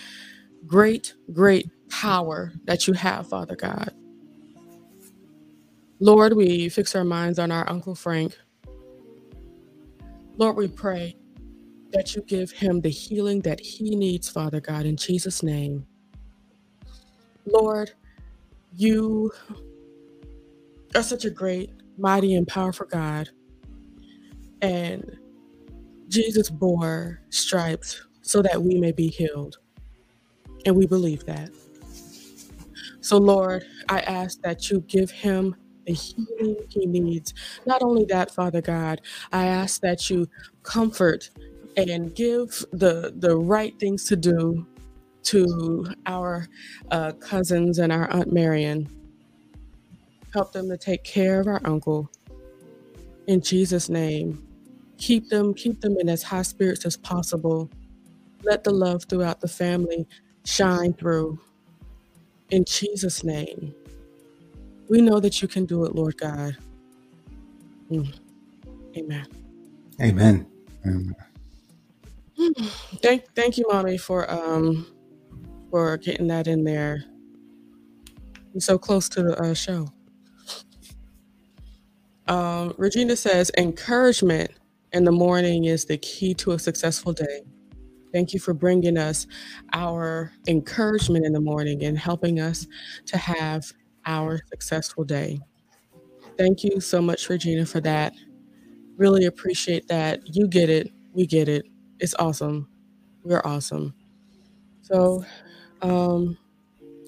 great, 0.66 1.14
great 1.32 1.68
power 1.90 2.52
that 2.64 2.86
you 2.86 2.94
have, 2.94 3.28
Father 3.28 3.56
God. 3.56 3.92
Lord, 6.00 6.34
we 6.34 6.68
fix 6.68 6.94
our 6.94 7.04
minds 7.04 7.38
on 7.38 7.52
our 7.52 7.68
Uncle 7.68 7.94
Frank. 7.94 8.36
Lord, 10.36 10.56
we 10.56 10.68
pray 10.68 11.16
that 11.92 12.14
you 12.14 12.22
give 12.22 12.50
him 12.50 12.80
the 12.80 12.88
healing 12.88 13.40
that 13.42 13.60
he 13.60 13.96
needs, 13.96 14.28
Father 14.28 14.60
God, 14.60 14.86
in 14.86 14.96
Jesus' 14.96 15.42
name. 15.42 15.86
Lord, 17.46 17.92
you 18.74 19.32
are 20.94 21.02
such 21.02 21.24
a 21.24 21.30
great, 21.30 21.70
mighty, 21.98 22.34
and 22.34 22.46
powerful 22.46 22.86
God. 22.86 23.30
And 24.62 25.18
Jesus 26.08 26.50
bore 26.50 27.22
stripes 27.30 28.02
so 28.22 28.42
that 28.42 28.62
we 28.62 28.78
may 28.80 28.92
be 28.92 29.08
healed. 29.08 29.58
And 30.66 30.76
we 30.76 30.86
believe 30.86 31.24
that. 31.26 31.50
So, 33.00 33.16
Lord, 33.16 33.64
I 33.88 34.00
ask 34.00 34.40
that 34.42 34.70
you 34.70 34.80
give 34.82 35.10
him 35.10 35.56
the 35.86 35.94
healing 35.94 36.56
he 36.68 36.86
needs. 36.86 37.32
Not 37.66 37.82
only 37.82 38.04
that, 38.06 38.30
Father 38.30 38.60
God, 38.60 39.00
I 39.32 39.46
ask 39.46 39.80
that 39.80 40.10
you 40.10 40.26
comfort 40.62 41.30
and 41.76 42.14
give 42.14 42.64
the 42.72 43.14
the 43.16 43.36
right 43.36 43.78
things 43.78 44.04
to 44.06 44.16
do 44.16 44.66
to 45.22 45.86
our 46.06 46.46
uh, 46.90 47.12
cousins 47.12 47.78
and 47.78 47.92
our 47.92 48.10
aunt 48.10 48.32
Marion. 48.32 48.88
Help 50.32 50.52
them 50.52 50.68
to 50.68 50.76
take 50.76 51.04
care 51.04 51.40
of 51.40 51.46
our 51.46 51.60
uncle. 51.64 52.10
In 53.26 53.40
Jesus' 53.40 53.88
name, 53.88 54.46
keep 54.98 55.28
them 55.28 55.54
keep 55.54 55.80
them 55.80 55.96
in 55.98 56.08
as 56.08 56.22
high 56.22 56.42
spirits 56.42 56.86
as 56.86 56.96
possible. 56.96 57.70
Let 58.42 58.64
the 58.64 58.70
love 58.70 59.04
throughout 59.04 59.40
the 59.40 59.48
family 59.48 60.06
shine 60.44 60.94
through. 60.94 61.38
In 62.50 62.64
Jesus' 62.64 63.22
name. 63.24 63.74
We 64.88 65.00
know 65.00 65.20
that 65.20 65.40
you 65.40 65.48
can 65.48 65.66
do 65.66 65.84
it, 65.84 65.94
Lord 65.94 66.16
God. 66.16 66.56
Mm. 67.90 68.12
Amen. 68.96 69.26
Amen. 70.02 70.46
Amen. 70.86 71.16
Thank, 73.02 73.24
thank 73.34 73.58
you, 73.58 73.66
mommy, 73.68 73.98
for 73.98 74.30
um 74.30 74.86
for 75.70 75.96
getting 75.98 76.26
that 76.28 76.46
in 76.48 76.64
there. 76.64 77.04
You're 78.52 78.60
so 78.60 78.78
close 78.78 79.08
to 79.10 79.22
the 79.22 79.40
uh, 79.40 79.54
show. 79.54 79.88
Um, 82.30 82.74
Regina 82.78 83.16
says 83.16 83.50
encouragement 83.58 84.52
in 84.92 85.02
the 85.02 85.10
morning 85.10 85.64
is 85.64 85.84
the 85.86 85.98
key 85.98 86.32
to 86.34 86.52
a 86.52 86.60
successful 86.60 87.12
day. 87.12 87.42
Thank 88.12 88.32
you 88.32 88.38
for 88.38 88.54
bringing 88.54 88.96
us 88.96 89.26
our 89.72 90.32
encouragement 90.46 91.26
in 91.26 91.32
the 91.32 91.40
morning 91.40 91.82
and 91.82 91.98
helping 91.98 92.38
us 92.38 92.68
to 93.06 93.18
have 93.18 93.72
our 94.06 94.40
successful 94.48 95.02
day. 95.02 95.40
Thank 96.38 96.62
you 96.62 96.80
so 96.80 97.02
much, 97.02 97.28
Regina, 97.28 97.66
for 97.66 97.80
that. 97.80 98.14
Really 98.96 99.24
appreciate 99.24 99.88
that. 99.88 100.20
You 100.32 100.46
get 100.46 100.70
it. 100.70 100.88
We 101.12 101.26
get 101.26 101.48
it. 101.48 101.66
It's 101.98 102.14
awesome. 102.20 102.68
We're 103.24 103.42
awesome. 103.44 103.92
So, 104.82 105.24
um, 105.82 106.38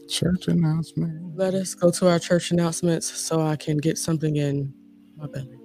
church 0.09 0.49
announcement. 0.49 1.36
Let 1.36 1.55
us 1.55 1.74
go 1.74 1.92
to 1.92 2.09
our 2.09 2.18
church 2.18 2.51
announcements 2.51 3.07
so 3.07 3.40
I 3.40 3.55
can 3.55 3.78
get 3.78 3.99
something 3.99 4.34
in 4.34 4.74
my 5.22 5.28
belly. 5.28 5.58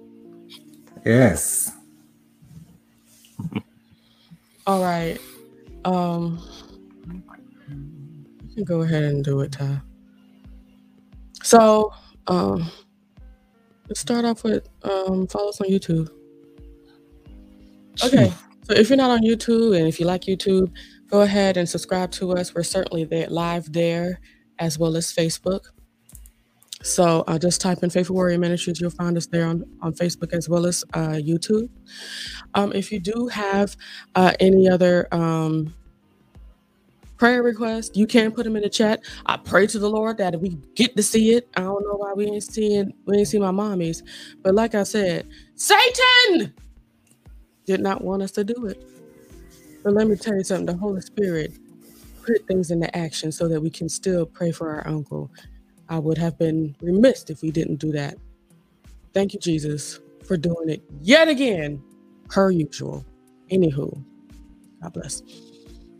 Yes. 1.04 1.72
All 4.66 4.82
right. 4.82 5.18
Um, 5.84 6.40
you 8.48 8.54
can 8.54 8.64
go 8.64 8.82
ahead 8.82 9.02
and 9.02 9.24
do 9.24 9.40
it, 9.40 9.52
Ty. 9.52 9.80
So, 11.42 11.92
um, 12.26 12.70
let's 13.88 14.00
start 14.00 14.24
off 14.24 14.44
with 14.44 14.68
um, 14.82 15.26
follow 15.26 15.48
us 15.48 15.60
on 15.60 15.68
YouTube. 15.68 16.10
Okay, 18.04 18.32
so 18.62 18.74
if 18.74 18.88
you're 18.90 18.96
not 18.96 19.10
on 19.10 19.22
YouTube 19.22 19.76
and 19.76 19.88
if 19.88 19.98
you 19.98 20.06
like 20.06 20.22
YouTube, 20.22 20.70
go 21.10 21.22
ahead 21.22 21.56
and 21.56 21.68
subscribe 21.68 22.12
to 22.12 22.32
us. 22.32 22.54
We're 22.54 22.62
certainly 22.62 23.04
there 23.04 23.28
live 23.28 23.72
there 23.72 24.20
as 24.58 24.78
well 24.78 24.96
as 24.96 25.12
Facebook. 25.12 25.62
So 26.82 27.24
uh, 27.26 27.38
just 27.38 27.60
type 27.60 27.82
in 27.82 27.90
Faithful 27.90 28.14
Warrior 28.14 28.38
Ministries. 28.38 28.80
You'll 28.80 28.90
find 28.90 29.16
us 29.16 29.26
there 29.26 29.46
on, 29.46 29.64
on 29.82 29.92
Facebook 29.94 30.32
as 30.32 30.48
well 30.48 30.66
as 30.66 30.84
uh, 30.94 31.18
YouTube. 31.18 31.68
Um, 32.54 32.72
if 32.72 32.92
you 32.92 33.00
do 33.00 33.28
have 33.28 33.76
uh, 34.14 34.32
any 34.40 34.68
other 34.68 35.08
um, 35.12 35.74
prayer 37.16 37.42
request, 37.42 37.96
you 37.96 38.06
can 38.06 38.30
put 38.32 38.44
them 38.44 38.56
in 38.56 38.62
the 38.62 38.68
chat. 38.68 39.00
I 39.26 39.36
pray 39.36 39.66
to 39.68 39.78
the 39.78 39.90
Lord 39.90 40.18
that 40.18 40.40
we 40.40 40.50
get 40.74 40.96
to 40.96 41.02
see 41.02 41.32
it. 41.34 41.48
I 41.56 41.62
don't 41.62 41.82
know 41.82 41.96
why 41.96 42.12
we 42.14 42.26
ain't 42.26 42.44
seeing 42.44 42.92
we 43.06 43.18
ain't 43.18 43.28
see 43.28 43.38
my 43.38 43.50
mommies, 43.50 44.02
but 44.42 44.54
like 44.54 44.74
I 44.74 44.84
said, 44.84 45.28
Satan 45.56 46.54
did 47.66 47.80
not 47.80 48.02
want 48.02 48.22
us 48.22 48.30
to 48.32 48.44
do 48.44 48.66
it. 48.66 48.82
But 49.82 49.94
let 49.94 50.06
me 50.08 50.16
tell 50.16 50.36
you 50.36 50.44
something: 50.44 50.66
the 50.66 50.76
Holy 50.76 51.00
Spirit 51.00 51.52
put 52.24 52.46
things 52.46 52.70
into 52.70 52.94
action 52.96 53.32
so 53.32 53.48
that 53.48 53.60
we 53.60 53.70
can 53.70 53.88
still 53.88 54.26
pray 54.26 54.52
for 54.52 54.70
our 54.70 54.86
uncle. 54.86 55.30
I 55.88 55.98
would 55.98 56.18
have 56.18 56.38
been 56.38 56.76
remiss 56.80 57.24
if 57.28 57.42
we 57.42 57.50
didn't 57.50 57.76
do 57.76 57.92
that. 57.92 58.16
Thank 59.14 59.32
you, 59.32 59.40
Jesus, 59.40 60.00
for 60.26 60.36
doing 60.36 60.68
it 60.68 60.82
yet 61.00 61.28
again, 61.28 61.82
per 62.28 62.50
usual. 62.50 63.04
Anywho, 63.50 64.04
God 64.82 64.92
bless. 64.92 65.22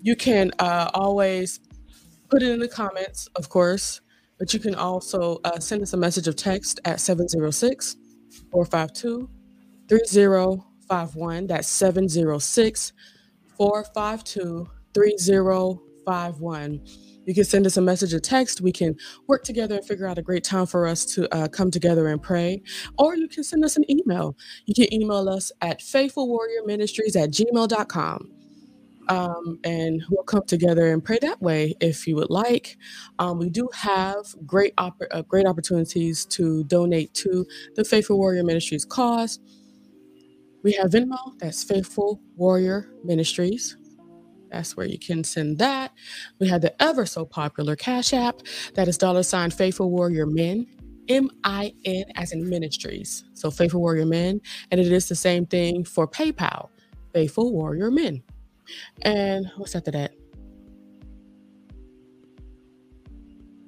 You 0.02 0.14
can 0.14 0.50
uh, 0.58 0.90
always 0.94 1.60
put 2.28 2.42
it 2.42 2.50
in 2.50 2.60
the 2.60 2.68
comments, 2.68 3.28
of 3.34 3.48
course, 3.48 4.00
but 4.38 4.52
you 4.52 4.60
can 4.60 4.74
also 4.74 5.40
uh, 5.44 5.58
send 5.58 5.82
us 5.82 5.94
a 5.94 5.96
message 5.96 6.28
of 6.28 6.36
text 6.36 6.80
at 6.84 7.00
706 7.00 7.96
452 8.52 9.28
3051. 9.88 11.46
That's 11.46 11.68
706 11.68 12.92
452 13.56 14.68
3051. 14.94 15.87
You 17.28 17.34
can 17.34 17.44
send 17.44 17.66
us 17.66 17.76
a 17.76 17.82
message 17.82 18.14
or 18.14 18.20
text. 18.20 18.62
We 18.62 18.72
can 18.72 18.96
work 19.26 19.44
together 19.44 19.74
and 19.76 19.84
figure 19.84 20.06
out 20.06 20.16
a 20.16 20.22
great 20.22 20.44
time 20.44 20.64
for 20.64 20.86
us 20.86 21.04
to 21.14 21.32
uh, 21.34 21.48
come 21.48 21.70
together 21.70 22.08
and 22.08 22.22
pray. 22.22 22.62
Or 22.98 23.16
you 23.16 23.28
can 23.28 23.44
send 23.44 23.64
us 23.64 23.76
an 23.76 23.84
email. 23.90 24.34
You 24.64 24.74
can 24.74 24.92
email 24.94 25.28
us 25.28 25.52
at 25.60 25.80
faithfulwarriorministries 25.80 27.16
at 27.16 27.30
gmail.com. 27.30 28.32
Um, 29.10 29.58
and 29.64 30.02
we'll 30.10 30.24
come 30.24 30.44
together 30.46 30.92
and 30.92 31.04
pray 31.04 31.18
that 31.20 31.40
way 31.40 31.74
if 31.80 32.06
you 32.06 32.14
would 32.16 32.30
like. 32.30 32.76
Um, 33.18 33.38
we 33.38 33.50
do 33.50 33.68
have 33.74 34.16
great 34.46 34.74
opp- 34.78 35.02
uh, 35.10 35.22
great 35.22 35.46
opportunities 35.46 36.26
to 36.26 36.64
donate 36.64 37.12
to 37.14 37.46
the 37.74 37.84
Faithful 37.84 38.18
Warrior 38.18 38.44
Ministries 38.44 38.84
cause. 38.84 39.38
We 40.62 40.72
have 40.72 40.90
Venmo, 40.90 41.38
that's 41.38 41.64
Faithful 41.64 42.20
Warrior 42.36 42.90
Ministries. 43.04 43.76
That's 44.50 44.76
where 44.76 44.86
you 44.86 44.98
can 44.98 45.24
send 45.24 45.58
that. 45.58 45.92
We 46.38 46.48
have 46.48 46.62
the 46.62 46.80
ever 46.82 47.06
so 47.06 47.24
popular 47.24 47.76
Cash 47.76 48.12
App, 48.12 48.40
that 48.74 48.88
is 48.88 48.98
dollar 48.98 49.22
sign 49.22 49.50
Faithful 49.50 49.90
Warrior 49.90 50.26
Men, 50.26 50.66
M 51.08 51.30
I 51.44 51.74
N 51.84 52.04
as 52.16 52.32
in 52.32 52.48
ministries. 52.48 53.24
So 53.34 53.50
Faithful 53.50 53.80
Warrior 53.80 54.06
Men. 54.06 54.40
And 54.70 54.80
it 54.80 54.90
is 54.90 55.08
the 55.08 55.14
same 55.14 55.46
thing 55.46 55.84
for 55.84 56.06
PayPal, 56.08 56.68
Faithful 57.12 57.52
Warrior 57.52 57.90
Men. 57.90 58.22
And 59.02 59.50
what's 59.56 59.74
after 59.74 59.90
that? 59.92 60.12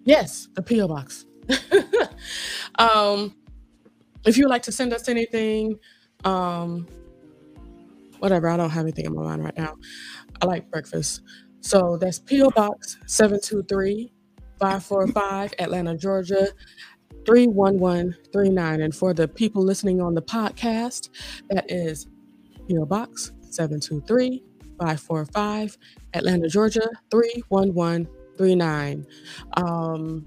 Yes, 0.04 0.48
the 0.54 0.62
P.O. 0.62 0.88
Box. 0.88 1.26
um, 2.78 3.34
if 4.24 4.36
you 4.36 4.44
would 4.44 4.50
like 4.50 4.62
to 4.62 4.72
send 4.72 4.92
us 4.92 5.08
anything, 5.08 5.78
um, 6.24 6.86
whatever, 8.18 8.48
I 8.48 8.56
don't 8.56 8.70
have 8.70 8.84
anything 8.84 9.06
in 9.06 9.14
my 9.14 9.22
mind 9.22 9.44
right 9.44 9.56
now. 9.56 9.76
I 10.40 10.46
like 10.46 10.70
breakfast. 10.70 11.22
So 11.60 11.96
that's 11.96 12.18
P.O. 12.18 12.50
Box 12.50 12.98
723 13.06 14.12
545 14.58 15.54
Atlanta, 15.58 15.96
Georgia 15.96 16.48
31139. 17.26 18.80
And 18.80 18.94
for 18.94 19.12
the 19.14 19.28
people 19.28 19.62
listening 19.62 20.00
on 20.00 20.14
the 20.14 20.22
podcast, 20.22 21.10
that 21.50 21.70
is 21.70 22.06
P.O. 22.68 22.86
Box 22.86 23.32
723 23.50 24.42
545 24.78 25.76
Atlanta, 26.14 26.48
Georgia 26.48 26.88
31139. 27.10 29.06
Um, 29.56 30.26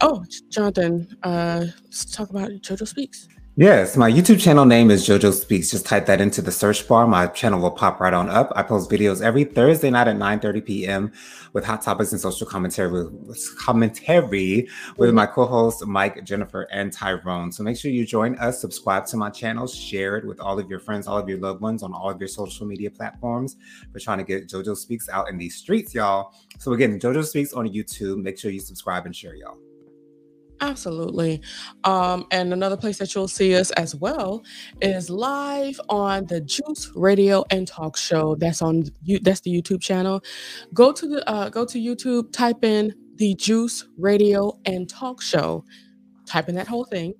oh, 0.00 0.24
Jonathan, 0.48 1.16
uh, 1.24 1.66
let's 1.82 2.04
talk 2.04 2.30
about 2.30 2.50
JoJo 2.50 2.86
Speaks. 2.86 3.28
Yes, 3.56 3.96
my 3.96 4.10
YouTube 4.10 4.40
channel 4.40 4.64
name 4.64 4.90
is 4.90 5.06
JoJo 5.06 5.32
Speaks. 5.32 5.70
Just 5.70 5.86
type 5.86 6.06
that 6.06 6.20
into 6.20 6.42
the 6.42 6.50
search 6.50 6.88
bar. 6.88 7.06
My 7.06 7.28
channel 7.28 7.60
will 7.60 7.70
pop 7.70 8.00
right 8.00 8.12
on 8.12 8.28
up. 8.28 8.52
I 8.56 8.64
post 8.64 8.90
videos 8.90 9.22
every 9.22 9.44
Thursday 9.44 9.90
night 9.90 10.08
at 10.08 10.16
9:30 10.16 10.64
p.m. 10.66 11.12
with 11.52 11.64
hot 11.64 11.80
topics 11.80 12.10
and 12.10 12.20
social 12.20 12.48
commentary 12.48 12.90
with 12.90 13.56
commentary 13.56 14.68
with 14.96 15.14
my 15.14 15.26
co-hosts 15.26 15.86
Mike, 15.86 16.24
Jennifer, 16.24 16.62
and 16.72 16.92
Tyrone. 16.92 17.52
So 17.52 17.62
make 17.62 17.76
sure 17.76 17.92
you 17.92 18.04
join 18.04 18.34
us, 18.40 18.60
subscribe 18.60 19.06
to 19.06 19.16
my 19.16 19.30
channel, 19.30 19.68
share 19.68 20.16
it 20.16 20.26
with 20.26 20.40
all 20.40 20.58
of 20.58 20.68
your 20.68 20.80
friends, 20.80 21.06
all 21.06 21.18
of 21.18 21.28
your 21.28 21.38
loved 21.38 21.60
ones 21.60 21.84
on 21.84 21.94
all 21.94 22.10
of 22.10 22.18
your 22.18 22.26
social 22.26 22.66
media 22.66 22.90
platforms. 22.90 23.54
We're 23.92 24.00
trying 24.00 24.18
to 24.18 24.24
get 24.24 24.48
JoJo 24.48 24.76
Speaks 24.76 25.08
out 25.08 25.30
in 25.30 25.38
these 25.38 25.54
streets, 25.54 25.94
y'all. 25.94 26.34
So 26.58 26.72
again, 26.72 26.98
JoJo 26.98 27.24
Speaks 27.24 27.52
on 27.52 27.68
YouTube. 27.68 28.20
Make 28.20 28.36
sure 28.36 28.50
you 28.50 28.58
subscribe 28.58 29.06
and 29.06 29.14
share, 29.14 29.36
y'all. 29.36 29.58
Absolutely. 30.64 31.42
Um, 31.84 32.26
and 32.30 32.52
another 32.52 32.76
place 32.76 32.96
that 32.98 33.14
you'll 33.14 33.28
see 33.28 33.54
us 33.54 33.70
as 33.72 33.94
well 33.94 34.42
is 34.80 35.10
live 35.10 35.78
on 35.90 36.24
the 36.24 36.40
Juice 36.40 36.90
Radio 36.94 37.44
and 37.50 37.68
Talk 37.68 37.98
Show. 37.98 38.34
That's 38.36 38.62
on 38.62 38.84
you. 39.02 39.18
That's 39.18 39.40
the 39.40 39.50
YouTube 39.50 39.82
channel. 39.82 40.22
Go 40.72 40.90
to 40.90 41.06
the 41.06 41.28
uh, 41.28 41.50
go 41.50 41.66
to 41.66 41.78
YouTube. 41.78 42.32
Type 42.32 42.64
in 42.64 42.94
the 43.16 43.34
Juice 43.34 43.86
Radio 43.98 44.58
and 44.64 44.88
Talk 44.88 45.20
Show. 45.20 45.64
Type 46.26 46.48
in 46.48 46.54
that 46.54 46.66
whole 46.66 46.84
thing. 46.86 47.12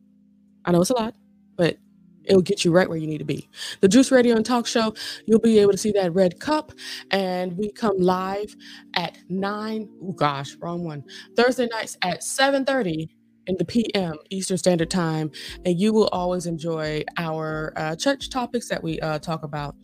I 0.65 0.73
know 0.73 0.81
it's 0.81 0.89
a 0.91 0.95
lot, 0.95 1.15
but 1.57 1.77
it'll 2.25 2.41
get 2.41 2.65
you 2.65 2.73
right 2.73 2.89
where 2.89 2.97
you 2.97 3.07
need 3.07 3.19
to 3.19 3.27
be. 3.27 3.47
The 3.83 3.89
Juice 3.89 4.11
Radio 4.11 4.37
and 4.37 4.47
Talk 4.47 4.67
Show. 4.67 4.95
You'll 5.27 5.39
be 5.39 5.59
able 5.59 5.73
to 5.73 5.79
see 5.79 5.93
that 5.93 6.15
red 6.15 6.41
cup, 6.41 6.73
and 7.11 7.59
we 7.59 7.71
come 7.73 7.99
live 7.99 8.57
at 8.97 9.19
nine. 9.29 9.91
Oh 10.03 10.13
gosh, 10.13 10.57
wrong 10.57 10.83
one. 10.83 11.05
Thursday 11.37 11.67
nights 11.67 11.99
at 12.01 12.25
seven 12.25 12.65
thirty 12.65 13.11
in 13.47 13.57
the 13.59 13.65
PM 13.65 14.17
Eastern 14.31 14.59
Standard 14.59 14.91
Time, 14.91 15.31
and 15.65 15.79
you 15.79 15.93
will 15.93 16.09
always 16.09 16.47
enjoy 16.47 17.05
our 17.17 17.73
uh, 17.77 17.97
church 17.97 18.31
topics 18.31 18.69
that 18.69 18.83
we 18.83 19.01
uh, 19.01 19.19
talk 19.19 19.43
about. 19.43 19.77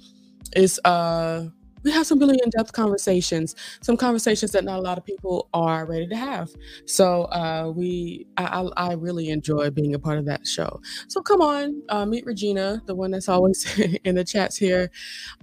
Is 0.57 0.81
uh, 0.85 1.47
we 1.83 1.91
have 1.93 2.07
some 2.07 2.19
really 2.19 2.39
in-depth 2.43 2.73
conversations, 2.73 3.55
some 3.81 3.97
conversations 3.97 4.53
that 4.53 4.65
not 4.65 4.79
a 4.79 4.83
lot 4.83 4.99
of 4.99 5.05
people 5.05 5.49
are 5.55 5.87
ready 5.87 6.07
to 6.09 6.17
have. 6.17 6.51
So 6.87 7.25
uh, 7.25 7.73
we, 7.75 8.27
I, 8.37 8.45
I, 8.45 8.91
I 8.91 8.93
really 8.95 9.31
enjoy 9.31 9.71
being 9.71 9.95
a 9.95 9.99
part 9.99 10.19
of 10.19 10.27
that 10.27 10.47
show. 10.47 10.81
So 11.09 11.23
come 11.23 11.41
on, 11.41 11.83
uh, 11.89 12.05
meet 12.05 12.27
Regina, 12.27 12.83
the 12.87 12.95
one 12.95 13.11
that's 13.11 13.29
always 13.29 13.67
in 14.05 14.15
the 14.15 14.25
chats 14.25 14.57
here 14.57 14.91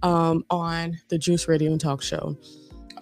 um, 0.03 0.43
on 0.49 0.97
the 1.09 1.18
Juice 1.18 1.47
Radio 1.47 1.72
and 1.72 1.82
Talk 1.82 2.01
Show. 2.01 2.38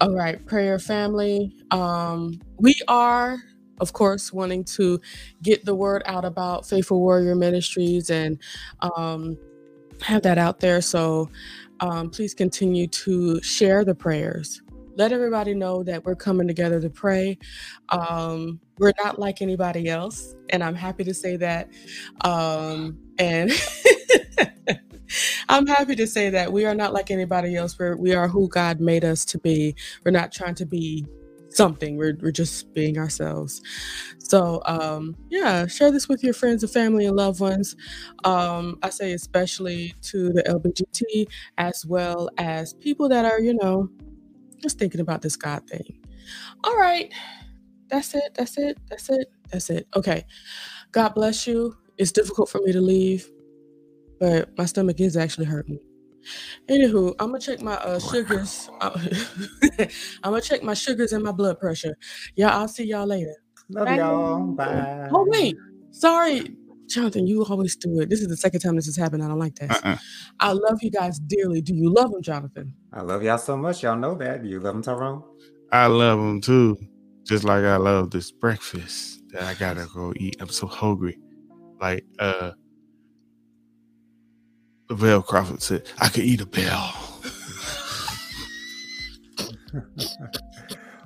All 0.02 0.14
right, 0.14 0.46
prayer 0.46 0.78
family. 0.78 1.56
Um, 1.72 2.42
we 2.58 2.76
are 2.88 3.38
of 3.80 3.94
course, 3.94 4.32
wanting 4.32 4.64
to 4.64 5.00
get 5.42 5.66
the 5.66 5.76
word 5.76 6.04
out 6.06 6.26
about 6.26 6.68
Faithful 6.68 7.00
Warrior 7.00 7.36
Ministries 7.36 8.10
and 8.10 8.40
um, 8.82 9.38
have 10.02 10.22
that 10.24 10.38
out 10.38 10.60
there. 10.60 10.82
So 10.82 11.30
um, 11.80 12.10
please 12.10 12.34
continue 12.34 12.88
to 12.88 13.42
share 13.42 13.84
the 13.84 13.96
prayers. 13.96 14.62
Let 14.98 15.12
everybody 15.12 15.54
know 15.54 15.84
that 15.84 16.06
we're 16.06 16.16
coming 16.16 16.48
together 16.48 16.80
to 16.80 16.90
pray. 16.90 17.38
Um, 17.90 18.62
we're 18.78 18.94
not 19.04 19.20
like 19.20 19.42
anybody 19.42 19.90
else, 19.90 20.36
and 20.50 20.64
I'm 20.64 20.76
happy 20.76 21.04
to 21.04 21.14
say 21.14 21.36
that. 21.38 21.70
Um, 22.22 22.98
and 23.20 23.52
I'm 25.50 25.68
happy 25.68 25.96
to 25.96 26.08
say 26.08 26.30
that 26.30 26.52
we 26.52 26.66
are 26.66 26.76
not 26.76 26.94
like 26.94 27.12
anybody 27.12 27.56
else. 27.56 27.78
We're, 27.78 27.98
we 27.98 28.14
are 28.14 28.28
who 28.28 28.48
God 28.48 28.80
made 28.80 29.04
us 29.04 29.26
to 29.26 29.38
be. 29.38 29.76
We're 30.06 30.12
not 30.12 30.32
trying 30.32 30.56
to 30.56 30.66
be 30.66 31.06
something. 31.56 31.98
We're, 31.98 32.18
we're 32.22 32.32
just 32.32 32.74
being 32.74 32.98
ourselves. 32.98 33.62
So, 34.20 34.62
um, 34.66 35.16
yeah, 35.30 35.68
share 35.68 35.92
this 35.92 36.08
with 36.08 36.24
your 36.24 36.34
friends 36.34 36.64
and 36.64 36.72
family 36.72 37.06
and 37.06 37.16
loved 37.16 37.40
ones. 37.40 37.76
Um, 38.24 38.78
I 38.82 38.90
say, 38.90 39.14
especially 39.14 39.94
to 40.04 40.34
the 40.34 40.44
LBGT, 40.44 41.28
as 41.58 41.86
well 41.86 42.30
as 42.38 42.74
people 42.74 43.08
that 43.10 43.26
are, 43.26 43.40
you 43.40 43.54
know, 43.54 43.90
just 44.62 44.80
thinking 44.80 45.02
about 45.02 45.22
this 45.22 45.36
God 45.36 45.68
thing. 45.70 46.00
All 46.64 46.76
right. 46.76 47.14
That's 47.90 48.16
it. 48.16 48.34
That's 48.34 48.58
it. 48.58 48.78
That's 48.90 49.10
it. 49.10 49.32
That's 49.52 49.70
it. 49.70 49.88
Okay. 49.96 50.26
God 50.92 51.10
bless 51.10 51.46
you. 51.46 51.78
It's 51.98 52.12
difficult 52.12 52.50
for 52.50 52.60
me 52.62 52.72
to 52.72 52.82
leave, 52.82 53.30
but 54.20 54.50
my 54.58 54.66
stomach 54.66 55.00
is 55.00 55.16
actually 55.16 55.46
hurting. 55.46 55.80
Anywho, 56.68 57.16
I'm 57.20 57.28
gonna 57.28 57.40
check 57.40 57.62
my 57.62 57.76
uh, 57.76 58.00
sugars. 58.00 58.70
I'm 58.82 59.90
gonna 60.24 60.42
check 60.42 60.64
my 60.64 60.74
sugars 60.74 61.14
and 61.14 61.24
my 61.24 61.32
blood 61.32 61.60
pressure. 61.60 61.96
Yeah, 62.36 62.56
I'll 62.56 62.68
see 62.68 62.86
y'all 62.86 63.06
later. 63.08 63.36
Love 63.70 63.86
Bye. 63.86 63.96
y'all. 63.96 64.44
Bye. 64.54 65.10
Oh 65.12 65.26
wait, 65.30 65.56
sorry, 65.92 66.56
Jonathan. 66.88 67.28
You 67.28 67.44
always 67.46 67.76
do 67.76 68.00
it. 68.00 68.10
This 68.10 68.22
is 68.22 68.28
the 68.28 68.38
second 68.38 68.60
time 68.60 68.76
this 68.76 68.86
has 68.86 68.96
happened. 68.96 69.24
I 69.24 69.28
don't 69.28 69.40
like 69.40 69.56
that. 69.56 69.72
Uh-uh. 69.72 69.98
I 70.40 70.52
love 70.52 70.80
you 70.82 70.92
guys 70.92 71.20
dearly. 71.20 71.62
Do 71.62 71.74
you 71.74 71.92
love 71.94 72.12
them, 72.12 72.22
Jonathan? 72.22 72.74
I 72.94 73.02
love 73.02 73.24
y'all 73.24 73.38
so 73.38 73.58
much. 73.58 73.84
Y'all 73.84 73.98
know 73.98 74.16
that. 74.16 74.44
Do 74.44 74.50
you 74.50 74.60
love 74.60 74.74
them, 74.74 74.84
Tyrone? 74.84 75.24
I 75.72 75.88
love 75.88 76.20
them 76.20 76.42
too. 76.42 76.78
Just 77.24 77.44
like 77.44 77.64
I 77.64 77.78
love 77.78 78.12
this 78.12 78.32
breakfast 78.32 79.24
that 79.30 79.44
I 79.44 79.56
gotta 79.56 79.88
go 79.94 80.14
eat. 80.16 80.38
I'm 80.40 80.50
so 80.50 80.68
hungry. 80.68 81.18
Like 81.82 82.06
uh 82.20 82.52
Lavell 84.90 85.26
Crawford 85.26 85.62
said, 85.62 85.90
I 86.00 86.10
could 86.10 86.24
eat 86.24 86.42
a 86.42 86.46
bell. 86.46 86.94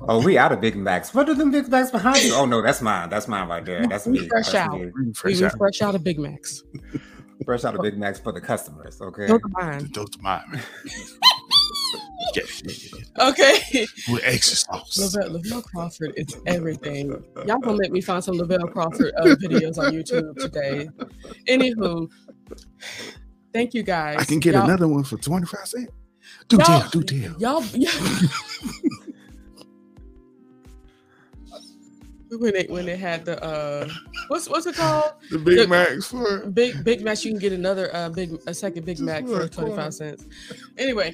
oh, 0.08 0.24
we 0.24 0.38
out 0.38 0.52
of 0.52 0.62
Big 0.62 0.76
Macs. 0.76 1.14
What 1.14 1.30
are 1.30 1.34
them 1.34 1.52
Big 1.52 1.70
Macs 1.70 1.92
behind 1.92 2.24
you? 2.24 2.34
Oh 2.34 2.46
no, 2.46 2.62
that's 2.62 2.82
mine. 2.82 3.10
That's 3.10 3.28
mine 3.28 3.48
right 3.48 3.66
there. 3.66 3.88
That's 3.88 4.06
me. 4.06 4.28
Fresh 4.28 4.52
that's 4.52 4.56
out. 4.56 4.80
Me. 4.80 4.92
Fresh, 5.14 5.42
out. 5.42 5.58
fresh 5.58 5.82
out 5.82 5.96
of 5.96 6.04
Big 6.04 6.20
Macs. 6.20 6.64
fresh 7.46 7.64
out 7.64 7.76
of 7.76 7.82
Big 7.82 7.98
Macs 7.98 8.20
for 8.20 8.32
the 8.32 8.42
customers. 8.42 9.00
Okay. 9.02 9.28
Those 9.28 9.40
are 9.44 9.50
mine. 9.50 9.90
Those 9.94 10.10
are 10.20 10.22
mine. 10.22 10.62
Yeah, 12.36 12.44
yeah, 12.64 12.74
yeah. 13.18 13.30
Okay. 13.30 13.88
With 14.12 14.24
extra 14.24 14.58
sauce. 14.58 14.98
Lavell, 14.98 15.42
Lavell 15.42 15.64
Crawford 15.64 16.14
is 16.18 16.36
everything. 16.46 17.12
Y'all 17.48 17.60
gonna 17.60 17.78
make 17.78 17.92
me 17.92 18.02
find 18.02 18.24
some 18.24 18.36
Lavell 18.36 18.72
Crawford 18.72 19.14
uh, 19.18 19.36
videos 19.36 19.78
on 19.78 19.94
YouTube 19.94 20.36
today. 20.38 20.90
Anywho, 21.48 22.10
thank 23.54 23.74
you 23.74 23.84
guys. 23.84 24.18
I 24.20 24.26
can 24.26 24.40
get 24.40 24.54
Y'all- 24.54 24.64
another 24.66 24.88
one 24.88 25.04
for 25.04 25.18
25 25.18 25.68
cents. 25.68 25.92
Do 26.48 26.58
Y'all- 26.58 26.66
tell, 26.82 26.90
do 26.90 27.04
tell. 27.04 27.40
Y'all, 27.40 27.64
yeah. 27.74 27.90
when 32.32 32.54
they 32.54 32.66
when 32.70 32.86
they 32.86 32.96
had 32.96 33.26
the 33.26 33.44
uh, 33.44 33.88
what's 34.28 34.48
what's 34.48 34.66
it 34.68 34.76
called? 34.76 35.14
The 35.32 35.40
Big 35.40 35.58
the- 35.58 35.68
Macs 35.68 36.06
for 36.08 36.46
Big 36.48 36.84
Big 36.84 37.02
Mac. 37.02 37.24
You 37.26 37.32
can 37.32 37.40
get 37.40 37.54
another 37.54 37.90
uh, 37.96 38.10
big 38.10 38.38
a 38.48 38.54
second 38.54 38.86
Big 38.86 38.98
Just 38.98 39.06
Mac 39.06 39.24
for 39.26 39.38
for 39.38 39.42
a 39.42 39.50
twenty 39.50 39.70
quarter. 39.70 39.84
five 39.84 39.94
cents. 39.94 40.26
Anyway, 40.78 41.14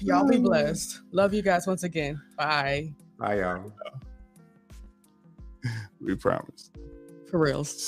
y'all 0.00 0.28
be 0.28 0.38
blessed. 0.48 1.00
Love 1.10 1.34
you 1.34 1.42
guys 1.42 1.66
once 1.66 1.82
again. 1.82 2.20
Bye. 2.36 2.92
Bye, 3.18 3.40
y'all. 3.40 3.72
we 6.00 6.14
promise. 6.14 6.70
For 7.30 7.38
reals. 7.38 7.84